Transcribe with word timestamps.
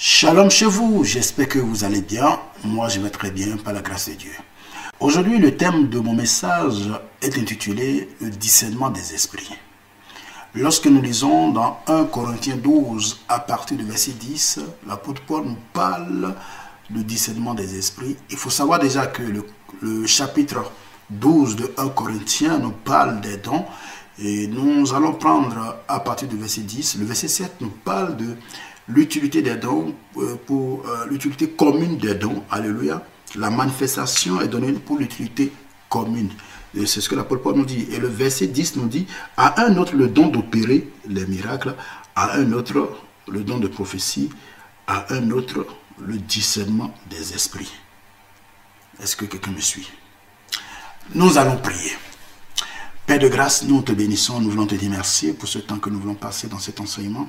Shalom 0.00 0.48
chez 0.48 0.66
vous, 0.66 1.02
j'espère 1.02 1.48
que 1.48 1.58
vous 1.58 1.82
allez 1.82 2.02
bien. 2.02 2.38
Moi, 2.62 2.88
je 2.88 3.00
vais 3.00 3.10
très 3.10 3.32
bien 3.32 3.56
par 3.56 3.72
la 3.72 3.80
grâce 3.80 4.08
de 4.08 4.14
Dieu. 4.14 4.30
Aujourd'hui, 5.00 5.40
le 5.40 5.56
thème 5.56 5.88
de 5.88 5.98
mon 5.98 6.14
message 6.14 6.88
est 7.20 7.36
intitulé 7.36 8.08
Le 8.20 8.30
discernement 8.30 8.90
des 8.90 9.12
esprits. 9.12 9.50
Lorsque 10.54 10.86
nous 10.86 11.02
lisons 11.02 11.50
dans 11.50 11.80
1 11.88 12.04
Corinthiens 12.04 12.58
12, 12.58 13.22
à 13.28 13.40
partir 13.40 13.76
du 13.76 13.82
verset 13.82 14.12
10, 14.12 14.60
l'apôtre 14.86 15.20
Paul 15.26 15.46
nous 15.46 15.58
parle 15.72 16.32
du 16.88 17.02
discernement 17.02 17.54
des 17.54 17.76
esprits. 17.76 18.16
Il 18.30 18.36
faut 18.36 18.50
savoir 18.50 18.78
déjà 18.78 19.08
que 19.08 19.24
le, 19.24 19.44
le 19.82 20.06
chapitre 20.06 20.70
12 21.10 21.56
de 21.56 21.74
1 21.76 21.88
Corinthiens 21.88 22.58
nous 22.58 22.70
parle 22.70 23.20
des 23.20 23.38
dons. 23.38 23.64
Et 24.20 24.46
nous 24.46 24.94
allons 24.94 25.14
prendre 25.14 25.76
à 25.88 26.00
partir 26.00 26.28
du 26.28 26.36
verset 26.36 26.60
10. 26.60 26.98
Le 26.98 27.04
verset 27.04 27.28
7 27.28 27.60
nous 27.60 27.70
parle 27.84 28.16
de 28.16 28.36
l'utilité 28.88 29.42
des 29.42 29.56
dons, 29.56 29.94
euh, 30.16 30.36
pour 30.46 30.86
euh, 30.86 31.06
l'utilité 31.10 31.48
commune 31.50 31.98
des 31.98 32.14
dons. 32.14 32.42
Alléluia. 32.50 33.02
La 33.36 33.50
manifestation 33.50 34.40
est 34.40 34.48
donnée 34.48 34.72
pour 34.72 34.98
l'utilité 34.98 35.52
commune. 35.88 36.30
C'est 36.86 37.00
ce 37.00 37.08
que 37.08 37.14
l'apôtre 37.14 37.42
Paul 37.42 37.56
nous 37.56 37.64
dit. 37.64 37.86
Et 37.92 37.98
le 37.98 38.08
verset 38.08 38.46
10 38.46 38.76
nous 38.76 38.88
dit, 38.88 39.06
à 39.36 39.62
un 39.64 39.76
autre 39.76 39.94
le 39.94 40.08
don 40.08 40.28
d'opérer 40.28 40.88
les 41.08 41.26
miracles, 41.26 41.74
à 42.14 42.36
un 42.36 42.52
autre 42.52 42.90
le 43.26 43.42
don 43.42 43.58
de 43.58 43.68
prophétie, 43.68 44.30
à 44.86 45.12
un 45.12 45.30
autre 45.30 45.66
le 45.98 46.16
discernement 46.18 46.94
des 47.10 47.34
esprits. 47.34 47.70
Est-ce 49.02 49.16
que 49.16 49.24
quelqu'un 49.24 49.50
me 49.50 49.60
suit? 49.60 49.90
Nous 51.14 51.38
allons 51.38 51.56
prier. 51.56 51.92
Père 53.06 53.18
de 53.18 53.28
grâce, 53.28 53.64
nous 53.64 53.80
te 53.82 53.92
bénissons, 53.92 54.40
nous 54.40 54.50
voulons 54.50 54.66
te 54.66 54.74
dire 54.74 54.90
merci 54.90 55.32
pour 55.32 55.48
ce 55.48 55.58
temps 55.58 55.78
que 55.78 55.88
nous 55.88 55.98
voulons 55.98 56.14
passer 56.14 56.48
dans 56.48 56.58
cet 56.58 56.80
enseignement. 56.80 57.28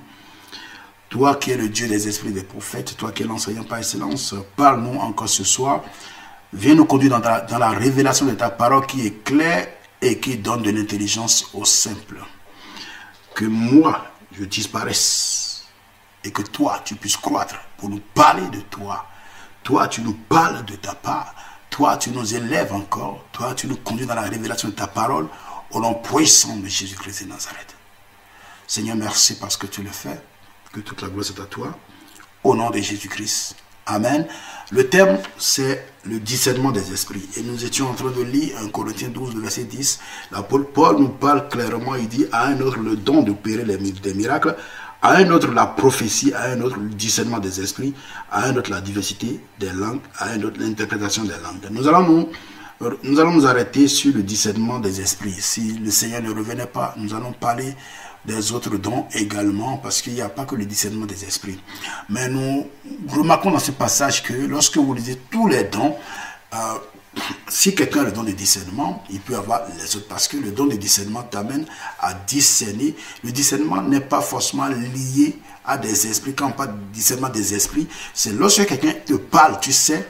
Toi 1.10 1.36
qui 1.38 1.52
es 1.52 1.58
le 1.58 1.70
Dieu 1.70 1.88
des 1.88 2.08
esprits 2.08 2.32
des 2.32 2.44
prophètes, 2.44 2.96
toi 2.96 3.12
qui 3.12 3.24
es 3.24 3.26
l'enseignant 3.26 3.64
par 3.64 3.80
excellence, 3.80 4.36
parle-nous 4.56 5.00
encore 5.00 5.28
ce 5.28 5.44
soir. 5.44 5.84
Viens 6.54 6.76
nous 6.76 6.86
conduire 6.86 7.20
dans, 7.20 7.58
la 7.58 7.70
révélation 7.70 8.28
de 8.28 8.34
ta 8.34 8.52
parole 8.52 8.86
qui 8.86 9.08
est 9.08 9.24
claire 9.24 9.68
et 10.02 10.20
qui 10.20 10.38
donne 10.38 10.62
de 10.62 10.70
l'intelligence 10.70 11.50
au 11.56 11.66
simple. 11.66 12.24
Que 13.34 13.46
moi, 13.46 14.06
je 14.32 14.44
disparaisse 14.46 15.66
et 16.24 16.32
que 16.32 16.44
toi, 16.44 16.82
tu 16.86 16.94
puisses 16.94 17.18
croître 17.18 17.56
pour 17.78 17.90
nous 17.90 18.02
parler 18.14 18.48
de 18.50 18.62
toi. 18.62 19.06
Toi, 19.64 19.88
tu 19.88 20.02
nous 20.02 20.14
parles 20.14 20.64
de 20.66 20.76
ta 20.76 20.94
part. 20.94 21.34
Toi, 21.72 21.98
tu 21.98 22.12
nous 22.12 22.36
élèves 22.36 22.72
encore. 22.72 23.26
Toi, 23.32 23.56
tu 23.56 23.66
nous 23.66 23.78
conduis 23.78 24.06
dans 24.06 24.16
la 24.16 24.22
révélation 24.22 24.70
de 24.70 24.74
ta 24.74 24.88
parole 24.88 25.28
au 25.72 25.80
nom 25.80 25.96
puissant 25.96 26.56
de 26.58 26.68
Jésus-Christ 26.68 27.24
de 27.24 27.30
Nazareth. 27.30 27.76
Seigneur, 28.68 28.96
merci 28.96 29.40
parce 29.40 29.58
que 29.58 29.66
tu 29.66 29.82
le 29.82 29.90
fais 29.90 30.22
que 30.74 30.80
toute 30.80 31.02
la 31.02 31.10
gloire 31.10 31.26
soit 31.26 31.44
à 31.44 31.48
toi. 31.48 31.78
Au 32.44 32.56
nom 32.56 32.70
de 32.70 32.78
Jésus-Christ. 32.78 33.56
Amen. 33.86 34.28
Le 34.72 34.88
thème, 34.88 35.18
c'est 35.38 35.84
le 36.06 36.20
discernement 36.20 36.72
des 36.72 36.94
esprits. 36.94 37.28
Et 37.38 37.42
nous 37.42 37.66
étions 37.66 37.90
en 37.90 37.94
train 37.94 38.12
de 38.12 38.22
lire 38.22 38.56
un 38.64 38.70
Corinthiens 38.70 39.10
12, 39.10 39.36
verset 39.36 39.64
10. 39.64 40.00
L'apôtre 40.32 40.72
Paul 40.72 41.00
nous 41.00 41.10
parle 41.10 41.50
clairement, 41.50 41.96
il 41.96 42.08
dit 42.08 42.26
à 42.32 42.48
un 42.48 42.62
autre 42.62 42.78
le 42.78 42.96
don 42.96 43.24
d'opérer 43.24 43.64
des 43.64 44.14
miracles, 44.14 44.56
à 45.02 45.16
un 45.16 45.32
autre 45.32 45.52
la 45.52 45.66
prophétie, 45.66 46.34
à 46.34 46.52
un 46.52 46.62
autre 46.62 46.78
le 46.78 46.90
discernement 46.90 47.40
des 47.40 47.62
esprits, 47.62 47.94
à 48.32 48.46
un 48.46 48.56
autre 48.58 48.70
la 48.70 48.82
diversité 48.82 49.40
des 49.60 49.72
langues, 49.72 50.02
à 50.18 50.30
un 50.30 50.44
autre 50.44 50.60
l'interprétation 50.60 51.24
des 51.24 51.30
langues. 51.44 51.68
Nous 51.72 51.88
allons 51.88 52.04
nous, 52.04 52.30
nous 53.04 53.20
allons 53.20 53.32
nous 53.32 53.48
arrêter 53.48 53.88
sur 53.88 54.14
le 54.14 54.22
discernement 54.22 54.80
des 54.80 55.02
esprits. 55.02 55.36
Si 55.40 55.80
le 55.80 55.90
Seigneur 55.90 56.22
ne 56.22 56.30
revenait 56.30 56.66
pas, 56.68 56.94
nous 56.98 57.14
allons 57.14 57.34
parler 57.34 57.76
des 58.30 58.52
autres 58.52 58.78
dons 58.78 59.06
également, 59.14 59.78
parce 59.78 60.02
qu'il 60.02 60.14
n'y 60.14 60.22
a 60.22 60.30
pas 60.30 60.46
que 60.46 60.56
le 60.56 60.66
discernement 60.66 61.06
des 61.06 61.26
esprits. 61.26 61.60
Mais 62.10 62.30
nous 62.30 62.68
remarquons 63.10 63.52
dans 63.52 63.60
ce 63.60 63.72
passage 63.72 64.24
que 64.24 64.34
lorsque 64.34 64.78
vous 64.78 64.94
lisez 64.94 65.20
tous 65.32 65.48
les 65.48 65.64
dons, 65.64 65.96
euh, 66.54 66.58
si 67.48 67.74
quelqu'un 67.74 68.02
a 68.02 68.04
le 68.04 68.12
don 68.12 68.24
de 68.24 68.32
discernement, 68.32 69.04
il 69.10 69.20
peut 69.20 69.36
avoir 69.36 69.64
les 69.76 69.96
autres, 69.96 70.08
parce 70.08 70.28
que 70.28 70.38
le 70.38 70.52
don 70.52 70.68
de 70.68 70.76
discernement 70.76 71.24
t'amène 71.24 71.66
à 72.00 72.14
discerner. 72.14 72.96
Le 73.24 73.32
discernement 73.32 73.82
n'est 73.82 74.00
pas 74.00 74.22
forcément 74.22 74.68
lié 74.68 75.36
à 75.66 75.78
des 75.78 76.08
esprits. 76.08 76.36
Quand 76.36 76.48
on 76.48 76.52
parle 76.52 76.74
de 76.74 76.94
discernement 76.94 77.30
des 77.30 77.56
esprits, 77.56 77.88
c'est 78.14 78.32
lorsque 78.32 78.66
quelqu'un 78.68 78.94
te 79.06 79.14
parle, 79.14 79.60
tu 79.60 79.74
sais, 79.74 80.08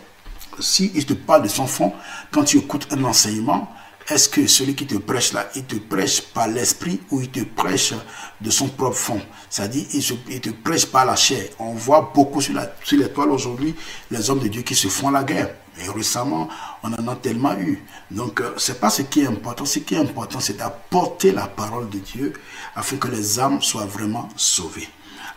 il 0.79 1.05
te 1.05 1.13
parle 1.13 1.43
de 1.43 1.47
son 1.47 1.67
fond, 1.67 1.93
quand 2.31 2.43
tu 2.43 2.57
écoutes 2.57 2.87
un 2.91 3.01
enseignement, 3.05 3.71
est-ce 4.09 4.27
que 4.27 4.47
celui 4.47 4.73
qui 4.75 4.87
te 4.87 4.95
prêche 4.95 5.33
là, 5.33 5.49
il 5.55 5.65
te 5.65 5.75
prêche 5.75 6.21
par 6.21 6.47
l'esprit 6.47 6.99
ou 7.11 7.21
il 7.21 7.29
te 7.29 7.41
prêche 7.41 7.93
de 8.41 8.49
son 8.49 8.67
propre 8.67 8.95
fond? 8.97 9.21
C'est-à-dire, 9.49 9.85
il, 9.93 10.41
te 10.41 10.49
prêche 10.49 10.87
par 10.87 11.05
la 11.05 11.15
chair. 11.15 11.49
On 11.59 11.73
voit 11.73 12.11
beaucoup 12.13 12.41
sur, 12.41 12.55
la, 12.55 12.73
sur 12.83 12.97
l'étoile 12.97 13.29
aujourd'hui 13.29 13.75
les 14.09 14.29
hommes 14.29 14.39
de 14.39 14.47
Dieu 14.47 14.63
qui 14.63 14.73
se 14.73 14.87
font 14.87 15.11
la 15.11 15.23
guerre. 15.23 15.49
Et 15.81 15.89
récemment, 15.89 16.49
on 16.83 16.91
en 16.91 17.07
a 17.07 17.15
tellement 17.15 17.53
eu. 17.57 17.83
Donc, 18.09 18.41
euh, 18.41 18.53
c'est 18.57 18.79
pas 18.79 18.89
ce 18.89 19.03
qui 19.03 19.21
est 19.21 19.27
important. 19.27 19.65
Ce 19.65 19.79
qui 19.79 19.95
est 19.95 19.99
important, 19.99 20.39
c'est 20.39 20.57
d'apporter 20.57 21.31
la 21.31 21.47
parole 21.47 21.89
de 21.89 21.99
Dieu 21.99 22.33
afin 22.75 22.97
que 22.97 23.07
les 23.07 23.39
âmes 23.39 23.61
soient 23.61 23.85
vraiment 23.85 24.27
sauvées. 24.35 24.89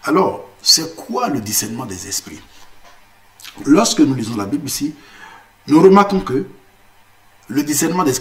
Alors, 0.04 0.48
c'est 0.62 0.96
quoi 0.96 1.28
le 1.28 1.40
discernement 1.40 1.86
des 1.86 2.08
esprits? 2.08 2.40
Lorsque 3.66 4.00
nous 4.00 4.14
lisons 4.14 4.36
la 4.36 4.46
Bible 4.46 4.66
ici, 4.66 4.94
nous 5.68 5.80
remarquons 5.80 6.20
que 6.20 6.46
le 7.48 7.62
discernement 7.62 8.04
des 8.04 8.12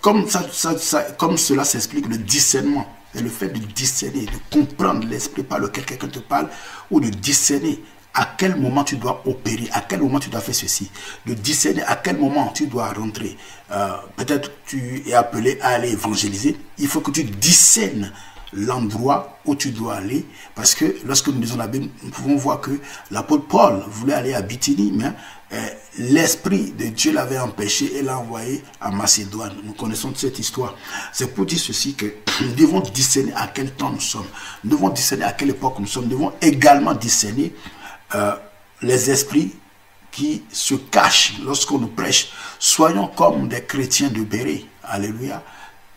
comme, 0.00 0.28
ça, 0.28 1.02
comme 1.18 1.36
cela 1.36 1.64
s'explique, 1.64 2.08
le 2.08 2.18
discernement 2.18 2.86
est 3.14 3.20
le 3.20 3.28
fait 3.28 3.48
de 3.48 3.58
discerner, 3.58 4.26
de 4.26 4.38
comprendre 4.50 5.06
l'esprit 5.06 5.42
par 5.42 5.58
lequel 5.58 5.84
quelqu'un 5.84 6.08
te 6.08 6.18
parle, 6.18 6.48
ou 6.90 7.00
de 7.00 7.08
discerner 7.08 7.82
à 8.14 8.26
quel 8.36 8.56
moment 8.56 8.84
tu 8.84 8.96
dois 8.96 9.22
opérer, 9.26 9.68
à 9.72 9.80
quel 9.80 10.00
moment 10.00 10.18
tu 10.18 10.30
dois 10.30 10.40
faire 10.40 10.54
ceci, 10.54 10.90
de 11.26 11.34
discerner 11.34 11.82
à 11.82 11.96
quel 11.96 12.18
moment 12.18 12.48
tu 12.48 12.66
dois 12.66 12.92
rentrer. 12.92 13.36
Euh, 13.70 13.90
peut-être 14.16 14.50
tu 14.66 15.02
es 15.06 15.14
appelé 15.14 15.58
à 15.60 15.68
aller 15.68 15.92
évangéliser, 15.92 16.56
il 16.78 16.88
faut 16.88 17.00
que 17.00 17.10
tu 17.10 17.24
discernes 17.24 18.12
l'endroit 18.52 19.38
où 19.44 19.54
tu 19.54 19.70
dois 19.70 19.96
aller. 19.96 20.24
Parce 20.54 20.74
que 20.74 20.96
lorsque 21.04 21.28
nous 21.28 21.40
lisons 21.40 21.56
la 21.56 21.66
Bible, 21.66 21.88
nous 22.02 22.10
pouvons 22.10 22.36
voir 22.36 22.60
que 22.60 22.70
l'apôtre 23.10 23.46
Paul 23.46 23.82
voulait 23.88 24.14
aller 24.14 24.34
à 24.34 24.42
Bithynie, 24.42 24.92
mais 24.94 25.12
l'Esprit 25.98 26.72
de 26.72 26.86
Dieu 26.86 27.12
l'avait 27.12 27.38
empêché 27.38 27.96
et 27.96 28.02
l'a 28.02 28.18
envoyé 28.18 28.62
à 28.80 28.90
Macédoine. 28.90 29.54
Nous 29.64 29.72
connaissons 29.72 30.12
cette 30.14 30.38
histoire. 30.38 30.74
C'est 31.12 31.34
pour 31.34 31.46
dire 31.46 31.58
ceci 31.58 31.94
que 31.94 32.06
nous 32.42 32.54
devons 32.54 32.80
discerner 32.80 33.32
à 33.34 33.48
quel 33.48 33.72
temps 33.72 33.90
nous 33.90 34.00
sommes. 34.00 34.26
Nous 34.64 34.70
devons 34.70 34.90
discerner 34.90 35.24
à 35.24 35.32
quelle 35.32 35.50
époque 35.50 35.78
nous 35.78 35.86
sommes. 35.86 36.04
Nous 36.04 36.10
devons 36.10 36.32
également 36.40 36.94
discerner 36.94 37.54
euh, 38.14 38.34
les 38.82 39.10
esprits 39.10 39.54
qui 40.10 40.44
se 40.52 40.74
cachent 40.74 41.34
lorsqu'on 41.44 41.78
nous 41.78 41.88
prêche. 41.88 42.30
Soyons 42.58 43.08
comme 43.08 43.48
des 43.48 43.62
chrétiens 43.64 44.08
de 44.08 44.22
Béret. 44.22 44.64
Alléluia. 44.82 45.42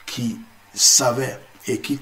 Qui 0.06 0.38
savaient 0.74 1.40
et 1.68 1.80
qui, 1.80 2.00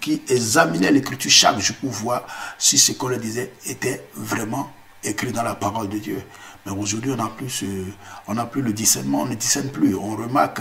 qui 0.00 0.22
examinait 0.28 0.90
l'écriture 0.90 1.30
chaque 1.30 1.58
jour 1.60 1.76
pour 1.76 1.90
voir 1.90 2.26
si 2.58 2.76
ce 2.76 2.92
qu'on 2.92 3.08
leur 3.08 3.18
disait 3.18 3.52
était 3.66 4.06
vraiment 4.14 4.70
écrit 5.02 5.32
dans 5.32 5.42
la 5.42 5.54
parole 5.54 5.88
de 5.88 5.98
Dieu. 5.98 6.22
Mais 6.64 6.72
aujourd'hui, 6.72 7.12
on 7.12 7.16
n'a 7.16 8.34
n'a 8.34 8.46
plus 8.46 8.62
le 8.62 8.72
discernement, 8.72 9.22
on 9.22 9.26
ne 9.26 9.34
discerne 9.34 9.68
plus. 9.70 9.94
On 9.94 10.16
remarque 10.16 10.60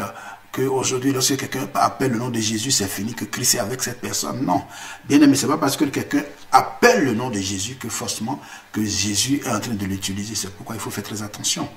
qu'aujourd'hui, 0.52 1.14
lorsque 1.14 1.38
quelqu'un 1.38 1.68
appelle 1.76 2.12
le 2.12 2.20
nom 2.20 2.30
de 2.30 2.40
Jésus, 2.40 2.72
c'est 2.72 2.88
fini, 2.88 3.14
que 3.14 3.26
Christ 3.26 3.56
est 3.56 3.60
avec 3.60 3.82
cette 3.82 4.02
personne. 4.02 4.44
Non. 4.46 4.64
Bien 5.08 5.22
aimé, 5.22 5.36
ce 5.36 5.46
n'est 5.46 5.54
pas 5.54 5.58
parce 5.58 5.78
que 5.78 5.86
quelqu'un 5.86 6.24
appelle 6.52 7.06
le 7.06 7.14
nom 7.14 7.30
de 7.30 7.40
Jésus 7.40 7.76
que 7.76 7.88
forcément 7.90 8.40
que 8.72 8.84
Jésus 8.84 9.42
est 9.46 9.50
en 9.50 9.60
train 9.60 9.74
de 9.74 9.86
l'utiliser. 9.86 10.36
C'est 10.36 10.54
pourquoi 10.56 10.76
il 10.76 10.82
faut 10.82 10.92
faire 10.92 11.04
très 11.04 11.22
attention. 11.22 11.70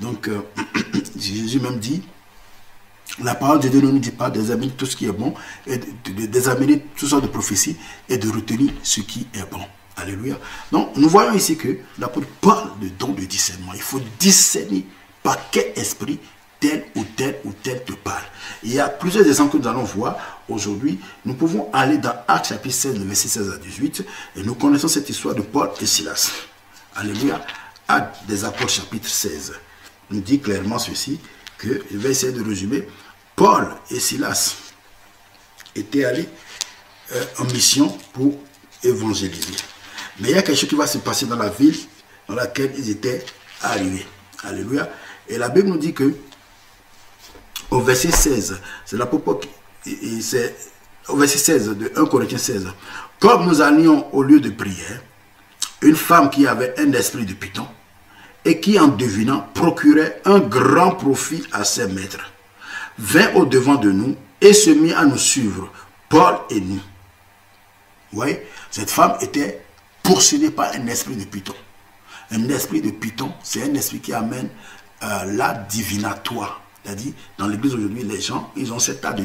Donc, 0.00 0.28
euh, 0.28 0.42
Jésus 1.18 1.60
même 1.60 1.78
dit, 1.78 2.02
la 3.22 3.34
parole 3.34 3.60
de 3.60 3.68
Dieu 3.68 3.80
ne 3.80 3.90
nous 3.90 3.98
dit 3.98 4.12
pas 4.12 4.30
d'examiner 4.30 4.72
tout 4.72 4.86
ce 4.86 4.94
qui 4.94 5.06
est 5.06 5.12
bon, 5.12 5.34
et 5.66 5.78
d'examiner 5.78 6.80
toutes 6.96 7.08
sortes 7.08 7.24
de 7.24 7.28
prophéties 7.28 7.76
et 8.08 8.18
de 8.18 8.28
retenir 8.30 8.72
ce 8.82 9.00
qui 9.00 9.26
est 9.34 9.50
bon. 9.50 9.60
Alléluia. 10.00 10.38
Donc, 10.72 10.96
nous 10.96 11.08
voyons 11.08 11.34
ici 11.34 11.56
que 11.56 11.78
l'apôtre 11.98 12.28
parle 12.40 12.78
de 12.80 12.88
don 12.88 13.08
de 13.08 13.22
discernement. 13.22 13.72
Il 13.74 13.82
faut 13.82 14.00
discerner 14.18 14.86
par 15.22 15.36
quel 15.50 15.72
esprit 15.76 16.18
tel 16.58 16.84
ou 16.94 17.04
tel 17.16 17.38
ou 17.44 17.52
tel 17.52 17.84
te 17.84 17.92
parle. 17.92 18.22
Il 18.62 18.72
y 18.72 18.80
a 18.80 18.88
plusieurs 18.88 19.26
exemples 19.26 19.58
que 19.58 19.62
nous 19.62 19.68
allons 19.68 19.84
voir 19.84 20.16
aujourd'hui. 20.48 20.98
Nous 21.24 21.34
pouvons 21.34 21.68
aller 21.72 21.98
dans 21.98 22.14
Actes 22.28 22.48
chapitre 22.48 22.74
16, 22.74 22.98
verset 22.98 23.28
16 23.28 23.52
à 23.54 23.58
18, 23.58 24.04
et 24.36 24.42
nous 24.42 24.54
connaissons 24.54 24.88
cette 24.88 25.08
histoire 25.08 25.34
de 25.34 25.42
Paul 25.42 25.70
et 25.80 25.86
Silas. 25.86 26.30
Alléluia. 26.96 27.44
Actes 27.88 28.26
des 28.26 28.44
apôtres 28.44 28.70
chapitre 28.70 29.08
16 29.08 29.54
nous 30.10 30.20
dit 30.20 30.40
clairement 30.40 30.78
ceci, 30.78 31.18
que 31.58 31.82
je 31.90 31.98
vais 31.98 32.10
essayer 32.10 32.32
de 32.32 32.42
résumer. 32.42 32.86
Paul 33.36 33.68
et 33.90 34.00
Silas 34.00 34.56
étaient 35.74 36.04
allés 36.04 36.28
euh, 37.12 37.24
en 37.38 37.44
mission 37.44 37.88
pour 38.12 38.34
évangéliser. 38.82 39.54
Mais 40.20 40.30
il 40.30 40.34
y 40.34 40.38
a 40.38 40.42
quelque 40.42 40.58
chose 40.58 40.68
qui 40.68 40.74
va 40.74 40.86
se 40.86 40.98
passer 40.98 41.26
dans 41.26 41.36
la 41.36 41.48
ville 41.48 41.76
dans 42.28 42.34
laquelle 42.34 42.72
ils 42.76 42.90
étaient 42.90 43.24
arrivés. 43.62 44.06
Alléluia. 44.44 44.88
Et 45.28 45.38
la 45.38 45.48
Bible 45.48 45.68
nous 45.68 45.78
dit 45.78 45.92
que 45.92 46.14
au 47.70 47.80
verset 47.80 48.10
16, 48.10 48.60
c'est 48.84 48.96
l'apôtre 48.96 49.48
c'est 50.20 50.56
au 51.08 51.16
verset 51.16 51.38
16 51.38 51.68
de 51.70 51.92
1 51.96 52.04
Corinthiens 52.06 52.38
16, 52.38 52.68
comme 53.18 53.46
nous 53.46 53.60
allions 53.60 54.06
au 54.14 54.22
lieu 54.22 54.40
de 54.40 54.50
prière, 54.50 55.02
une 55.82 55.96
femme 55.96 56.30
qui 56.30 56.46
avait 56.46 56.78
un 56.78 56.92
esprit 56.92 57.24
de 57.24 57.32
python 57.32 57.66
et 58.44 58.60
qui, 58.60 58.78
en 58.78 58.88
devinant, 58.88 59.46
procurait 59.54 60.20
un 60.24 60.40
grand 60.40 60.92
profit 60.92 61.42
à 61.52 61.64
ses 61.64 61.86
maîtres, 61.88 62.30
vint 62.98 63.32
au 63.34 63.46
devant 63.46 63.76
de 63.76 63.90
nous 63.90 64.16
et 64.40 64.52
se 64.52 64.70
mit 64.70 64.92
à 64.92 65.04
nous 65.04 65.18
suivre, 65.18 65.70
Paul 66.08 66.36
et 66.50 66.60
nous. 66.60 66.80
Vous 68.12 68.18
voyez, 68.18 68.44
cette 68.70 68.90
femme 68.90 69.16
était 69.20 69.62
possédée 70.14 70.50
par 70.50 70.72
un 70.74 70.86
esprit 70.88 71.16
de 71.16 71.24
python. 71.24 71.54
Un 72.32 72.48
esprit 72.48 72.80
de 72.80 72.90
python, 72.90 73.32
c'est 73.42 73.62
un 73.62 73.74
esprit 73.74 74.00
qui 74.00 74.12
amène 74.12 74.48
euh, 75.02 75.24
la 75.24 75.54
divinatoire. 75.54 76.62
C'est-à-dire, 76.82 77.12
dans 77.36 77.46
l'église 77.46 77.74
aujourd'hui, 77.74 78.02
les 78.04 78.20
gens, 78.22 78.50
ils 78.56 78.72
ont 78.72 78.78
cet 78.78 79.02
tas 79.02 79.12
de, 79.12 79.24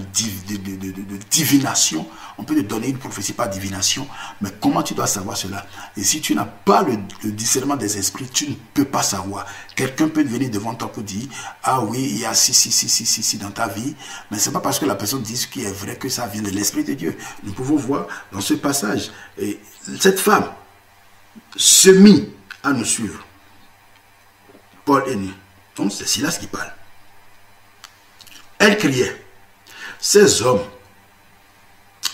divination. 1.31 2.05
On 2.37 2.43
peut 2.43 2.53
te 2.53 2.59
donner 2.59 2.89
une 2.89 2.97
prophétie 2.97 3.31
par 3.31 3.49
divination, 3.49 4.05
mais 4.41 4.49
comment 4.59 4.83
tu 4.83 4.93
dois 4.93 5.07
savoir 5.07 5.37
cela? 5.37 5.65
Et 5.95 6.03
si 6.03 6.19
tu 6.19 6.35
n'as 6.35 6.45
pas 6.45 6.83
le, 6.83 7.31
discernement 7.31 7.77
des 7.77 7.97
esprits, 7.97 8.27
tu 8.27 8.49
ne 8.49 8.55
peux 8.73 8.83
pas 8.83 9.03
savoir. 9.03 9.45
Quelqu'un 9.73 10.09
peut 10.09 10.23
venir 10.23 10.49
devant 10.49 10.75
toi 10.75 10.91
pour 10.91 11.03
dire, 11.03 11.27
ah 11.63 11.81
oui, 11.81 12.09
il 12.11 12.19
y 12.19 12.25
a 12.25 12.33
si, 12.33 12.53
si, 12.53 12.71
si, 12.71 12.89
si, 12.89 13.05
si, 13.05 13.23
si 13.23 13.37
dans 13.37 13.51
ta 13.51 13.69
vie, 13.69 13.95
mais 14.29 14.37
c'est 14.37 14.51
pas 14.51 14.59
parce 14.59 14.77
que 14.77 14.85
la 14.85 14.95
personne 14.95 15.21
dit 15.21 15.37
ce 15.37 15.47
qui 15.47 15.63
est 15.63 15.71
vrai 15.71 15.95
que 15.95 16.09
ça 16.09 16.27
vient 16.27 16.41
de 16.41 16.49
l'Esprit 16.49 16.83
de 16.83 16.93
Dieu. 16.93 17.17
Nous 17.43 17.53
pouvons 17.53 17.77
voir 17.77 18.07
dans 18.33 18.41
ce 18.41 18.53
passage, 18.55 19.11
et 19.37 19.59
cette 19.97 20.19
femme 20.19 20.45
se 21.55 21.89
mit 21.89 22.29
à 22.63 22.71
nous 22.71 22.85
suivre. 22.85 23.25
Paul 24.83 25.03
est 25.07 25.15
nu. 25.15 25.31
Donc 25.75 25.91
c'est 25.91 26.07
Silas 26.07 26.37
qui 26.39 26.47
parle. 26.47 26.71
Elle 28.59 28.77
criait, 28.77 29.25
ces 29.99 30.41
hommes 30.41 30.63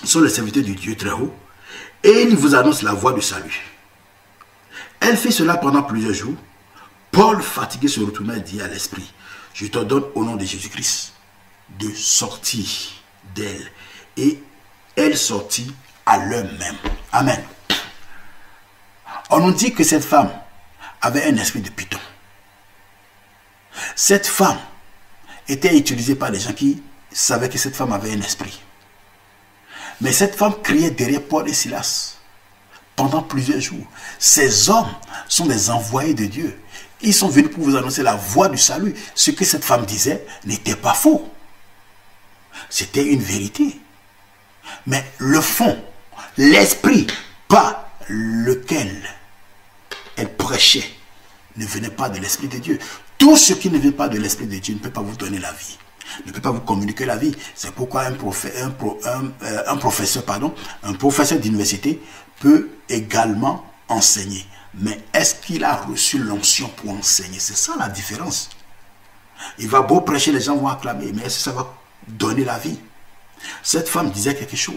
sont 0.03 0.21
les 0.21 0.29
serviteurs 0.29 0.63
du 0.63 0.75
Dieu 0.75 0.95
très 0.95 1.11
haut 1.11 1.33
et 2.03 2.23
ils 2.23 2.35
vous 2.35 2.55
annoncent 2.55 2.83
la 2.83 2.93
voie 2.93 3.13
du 3.13 3.21
salut. 3.21 3.61
Elle 4.99 5.17
fit 5.17 5.31
cela 5.31 5.57
pendant 5.57 5.83
plusieurs 5.83 6.13
jours. 6.13 6.35
Paul, 7.11 7.41
fatigué, 7.41 7.87
se 7.87 7.99
retourna 7.99 8.37
et 8.37 8.41
dit 8.41 8.61
à 8.61 8.67
l'esprit, 8.67 9.11
je 9.53 9.67
te 9.67 9.79
donne 9.79 10.05
au 10.15 10.23
nom 10.23 10.35
de 10.35 10.45
Jésus-Christ 10.45 11.13
de 11.79 11.91
sortir 11.91 12.65
d'elle. 13.35 13.71
Et 14.17 14.41
elle 14.95 15.17
sortit 15.17 15.73
à 16.05 16.17
l'heure 16.17 16.45
même. 16.59 16.75
Amen. 17.11 17.43
On 19.31 19.39
nous 19.39 19.53
dit 19.53 19.73
que 19.73 19.85
cette 19.85 20.03
femme 20.03 20.29
avait 21.01 21.23
un 21.23 21.37
esprit 21.37 21.61
de 21.61 21.69
python. 21.69 21.99
Cette 23.95 24.27
femme 24.27 24.59
était 25.47 25.75
utilisée 25.75 26.15
par 26.15 26.31
des 26.31 26.39
gens 26.39 26.51
qui 26.51 26.83
savaient 27.11 27.47
que 27.47 27.57
cette 27.57 27.75
femme 27.75 27.93
avait 27.93 28.11
un 28.11 28.19
esprit. 28.19 28.61
Mais 30.01 30.11
cette 30.11 30.35
femme 30.35 30.55
criait 30.61 30.91
derrière 30.91 31.23
Paul 31.23 31.47
et 31.47 31.53
Silas 31.53 32.17
pendant 32.97 33.21
plusieurs 33.21 33.61
jours. 33.61 33.85
Ces 34.19 34.69
hommes 34.69 34.93
sont 35.29 35.45
des 35.45 35.69
envoyés 35.69 36.13
de 36.13 36.25
Dieu. 36.25 36.61
Ils 37.01 37.13
sont 37.13 37.29
venus 37.29 37.51
pour 37.51 37.63
vous 37.63 37.77
annoncer 37.77 38.03
la 38.03 38.15
voie 38.15 38.49
du 38.49 38.57
salut. 38.57 38.93
Ce 39.15 39.31
que 39.31 39.45
cette 39.45 39.63
femme 39.63 39.85
disait 39.85 40.25
n'était 40.43 40.75
pas 40.75 40.93
faux. 40.93 41.31
C'était 42.69 43.05
une 43.05 43.21
vérité. 43.21 43.79
Mais 44.85 45.05
le 45.19 45.39
fond, 45.39 45.81
l'esprit 46.37 47.07
par 47.47 47.85
lequel 48.09 49.01
elle 50.17 50.35
prêchait 50.35 50.93
ne 51.57 51.65
venait 51.65 51.89
pas 51.89 52.09
de 52.09 52.19
l'Esprit 52.19 52.47
de 52.47 52.57
Dieu. 52.57 52.79
Tout 53.17 53.37
ce 53.37 53.53
qui 53.53 53.69
ne 53.69 53.77
vient 53.77 53.91
pas 53.91 54.09
de 54.09 54.17
l'Esprit 54.17 54.47
de 54.47 54.57
Dieu 54.57 54.73
ne 54.73 54.79
peut 54.79 54.89
pas 54.89 55.01
vous 55.01 55.15
donner 55.15 55.39
la 55.39 55.51
vie, 55.51 55.77
ne 56.25 56.31
peut 56.31 56.41
pas 56.41 56.51
vous 56.51 56.61
communiquer 56.61 57.05
la 57.05 57.17
vie. 57.17 57.33
C'est 57.55 57.71
pourquoi 57.71 58.03
un, 58.05 58.13
euh, 58.13 59.63
un, 59.67 59.77
professeur, 59.77 60.23
pardon, 60.23 60.53
un 60.83 60.93
professeur 60.93 61.39
d'université 61.39 62.01
peut 62.39 62.69
également 62.89 63.65
enseigner. 63.87 64.45
Mais 64.73 65.01
est-ce 65.13 65.35
qu'il 65.35 65.63
a 65.63 65.75
reçu 65.75 66.17
l'onction 66.17 66.69
pour 66.77 66.91
enseigner? 66.91 67.39
C'est 67.39 67.57
ça 67.57 67.73
la 67.77 67.89
différence. 67.89 68.49
Il 69.57 69.67
va 69.67 69.81
beau 69.81 70.01
prêcher, 70.01 70.31
les 70.31 70.41
gens 70.41 70.55
vont 70.55 70.67
acclamer, 70.67 71.11
mais 71.13 71.23
est-ce 71.23 71.37
que 71.37 71.43
ça 71.43 71.51
va 71.51 71.73
donner 72.07 72.45
la 72.45 72.57
vie? 72.57 72.79
Cette 73.63 73.89
femme 73.89 74.11
disait 74.11 74.35
quelque 74.35 74.55
chose. 74.55 74.75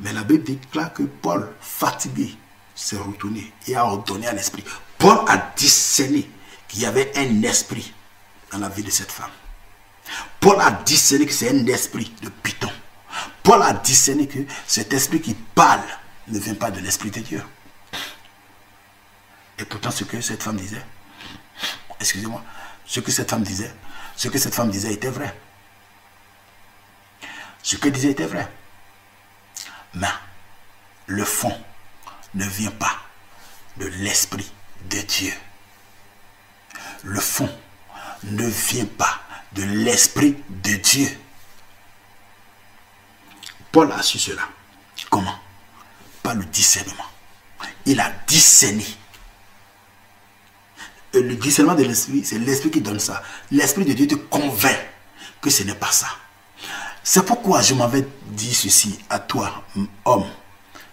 Mais 0.00 0.12
la 0.12 0.22
Bible 0.22 0.44
déclare 0.44 0.92
que 0.92 1.02
Paul, 1.02 1.52
fatigué, 1.60 2.34
s'est 2.74 2.96
retourné 2.96 3.52
et 3.66 3.76
a 3.76 3.84
ordonné 3.84 4.26
à 4.26 4.32
l'esprit. 4.32 4.64
Paul 4.98 5.18
a 5.28 5.52
discerné 5.56 6.28
qu'il 6.68 6.80
y 6.80 6.86
avait 6.86 7.12
un 7.16 7.42
esprit 7.42 7.92
dans 8.50 8.58
la 8.58 8.68
vie 8.68 8.82
de 8.82 8.90
cette 8.90 9.12
femme. 9.12 9.30
Paul 10.40 10.60
a 10.60 10.70
discerné 10.70 11.26
que 11.26 11.32
c'est 11.32 11.50
un 11.50 11.66
esprit 11.66 12.12
de 12.22 12.28
python. 12.28 12.70
Paul 13.42 13.62
a 13.62 13.72
discerné 13.72 14.26
que 14.26 14.38
cet 14.66 14.92
esprit 14.92 15.20
qui 15.20 15.34
parle 15.34 15.82
ne 16.28 16.38
vient 16.38 16.54
pas 16.54 16.70
de 16.70 16.80
l'esprit 16.80 17.10
de 17.10 17.20
Dieu. 17.20 17.42
Et 19.58 19.64
pourtant, 19.64 19.90
ce 19.90 20.04
que 20.04 20.20
cette 20.20 20.42
femme 20.42 20.56
disait, 20.56 20.84
excusez-moi, 22.00 22.42
ce 22.86 23.00
que 23.00 23.10
cette 23.10 23.30
femme 23.30 23.42
disait, 23.42 23.72
ce 24.16 24.28
que 24.28 24.38
cette 24.38 24.54
femme 24.54 24.70
disait 24.70 24.92
était 24.92 25.10
vrai. 25.10 25.34
Ce 27.62 27.76
que 27.76 27.88
disait 27.88 28.10
était 28.10 28.26
vrai. 28.26 28.50
Mais 29.94 30.08
le 31.06 31.24
fond 31.24 31.56
ne 32.34 32.44
vient 32.44 32.70
pas 32.70 32.96
de 33.76 33.86
l'Esprit 33.86 34.50
de 34.90 35.00
Dieu. 35.00 35.32
Le 37.02 37.20
fond 37.20 37.48
ne 38.24 38.46
vient 38.46 38.86
pas 38.86 39.20
de 39.52 39.62
l'Esprit 39.62 40.36
de 40.48 40.74
Dieu. 40.76 41.08
Paul 43.70 43.90
a 43.92 44.02
su 44.02 44.18
cela. 44.18 44.42
Comment? 45.10 45.38
Par 46.22 46.34
le 46.34 46.44
discernement. 46.44 47.04
Il 47.86 48.00
a 48.00 48.10
discerné. 48.26 48.86
le 51.14 51.34
discernement 51.34 51.74
de 51.74 51.84
l'Esprit, 51.84 52.24
c'est 52.24 52.38
l'Esprit 52.38 52.70
qui 52.70 52.80
donne 52.80 53.00
ça. 53.00 53.22
L'Esprit 53.50 53.84
de 53.84 53.92
Dieu 53.92 54.06
te 54.06 54.14
convainc 54.14 54.78
que 55.40 55.50
ce 55.50 55.64
n'est 55.64 55.74
pas 55.74 55.90
ça. 55.90 56.08
C'est 57.02 57.26
pourquoi 57.26 57.60
je 57.62 57.74
m'avais 57.74 58.06
dit 58.26 58.54
ceci 58.54 58.98
à 59.10 59.18
toi, 59.18 59.64
homme, 60.04 60.30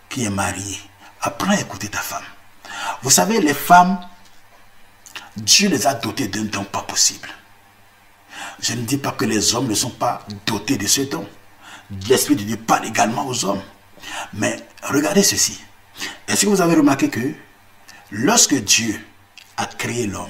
qui 0.10 0.26
est 0.26 0.30
marié. 0.30 0.80
Apprends 1.22 1.52
à 1.52 1.60
écouter 1.60 1.90
ta 1.90 2.00
femme. 2.00 2.24
Vous 3.02 3.10
savez, 3.10 3.42
les 3.42 3.54
femmes, 3.54 4.00
Dieu 5.36 5.70
les 5.70 5.88
a 5.88 5.94
dotées 5.94 6.28
d'un 6.28 6.44
don 6.44 6.64
pas 6.64 6.82
possible. 6.82 7.30
Je 8.62 8.74
ne 8.74 8.82
dis 8.82 8.98
pas 8.98 9.12
que 9.12 9.26
les 9.26 9.56
hommes 9.56 9.68
ne 9.68 9.76
sont 9.76 9.90
pas 9.90 10.26
dotés 10.46 10.78
de 10.78 10.88
ce 10.88 11.02
don. 11.02 11.28
L'Esprit 12.08 12.36
de 12.36 12.44
Dieu 12.44 12.58
parle 12.58 12.86
également 12.86 13.26
aux 13.28 13.46
hommes. 13.46 13.62
Mais 14.34 14.58
regardez 14.84 15.24
ceci. 15.24 15.60
Est-ce 16.28 16.46
que 16.46 16.50
vous 16.50 16.62
avez 16.62 16.76
remarqué 16.76 17.10
que 17.10 17.34
lorsque 18.12 18.56
Dieu 18.56 19.00
a 19.58 19.66
créé 19.66 20.08
l'homme, 20.08 20.30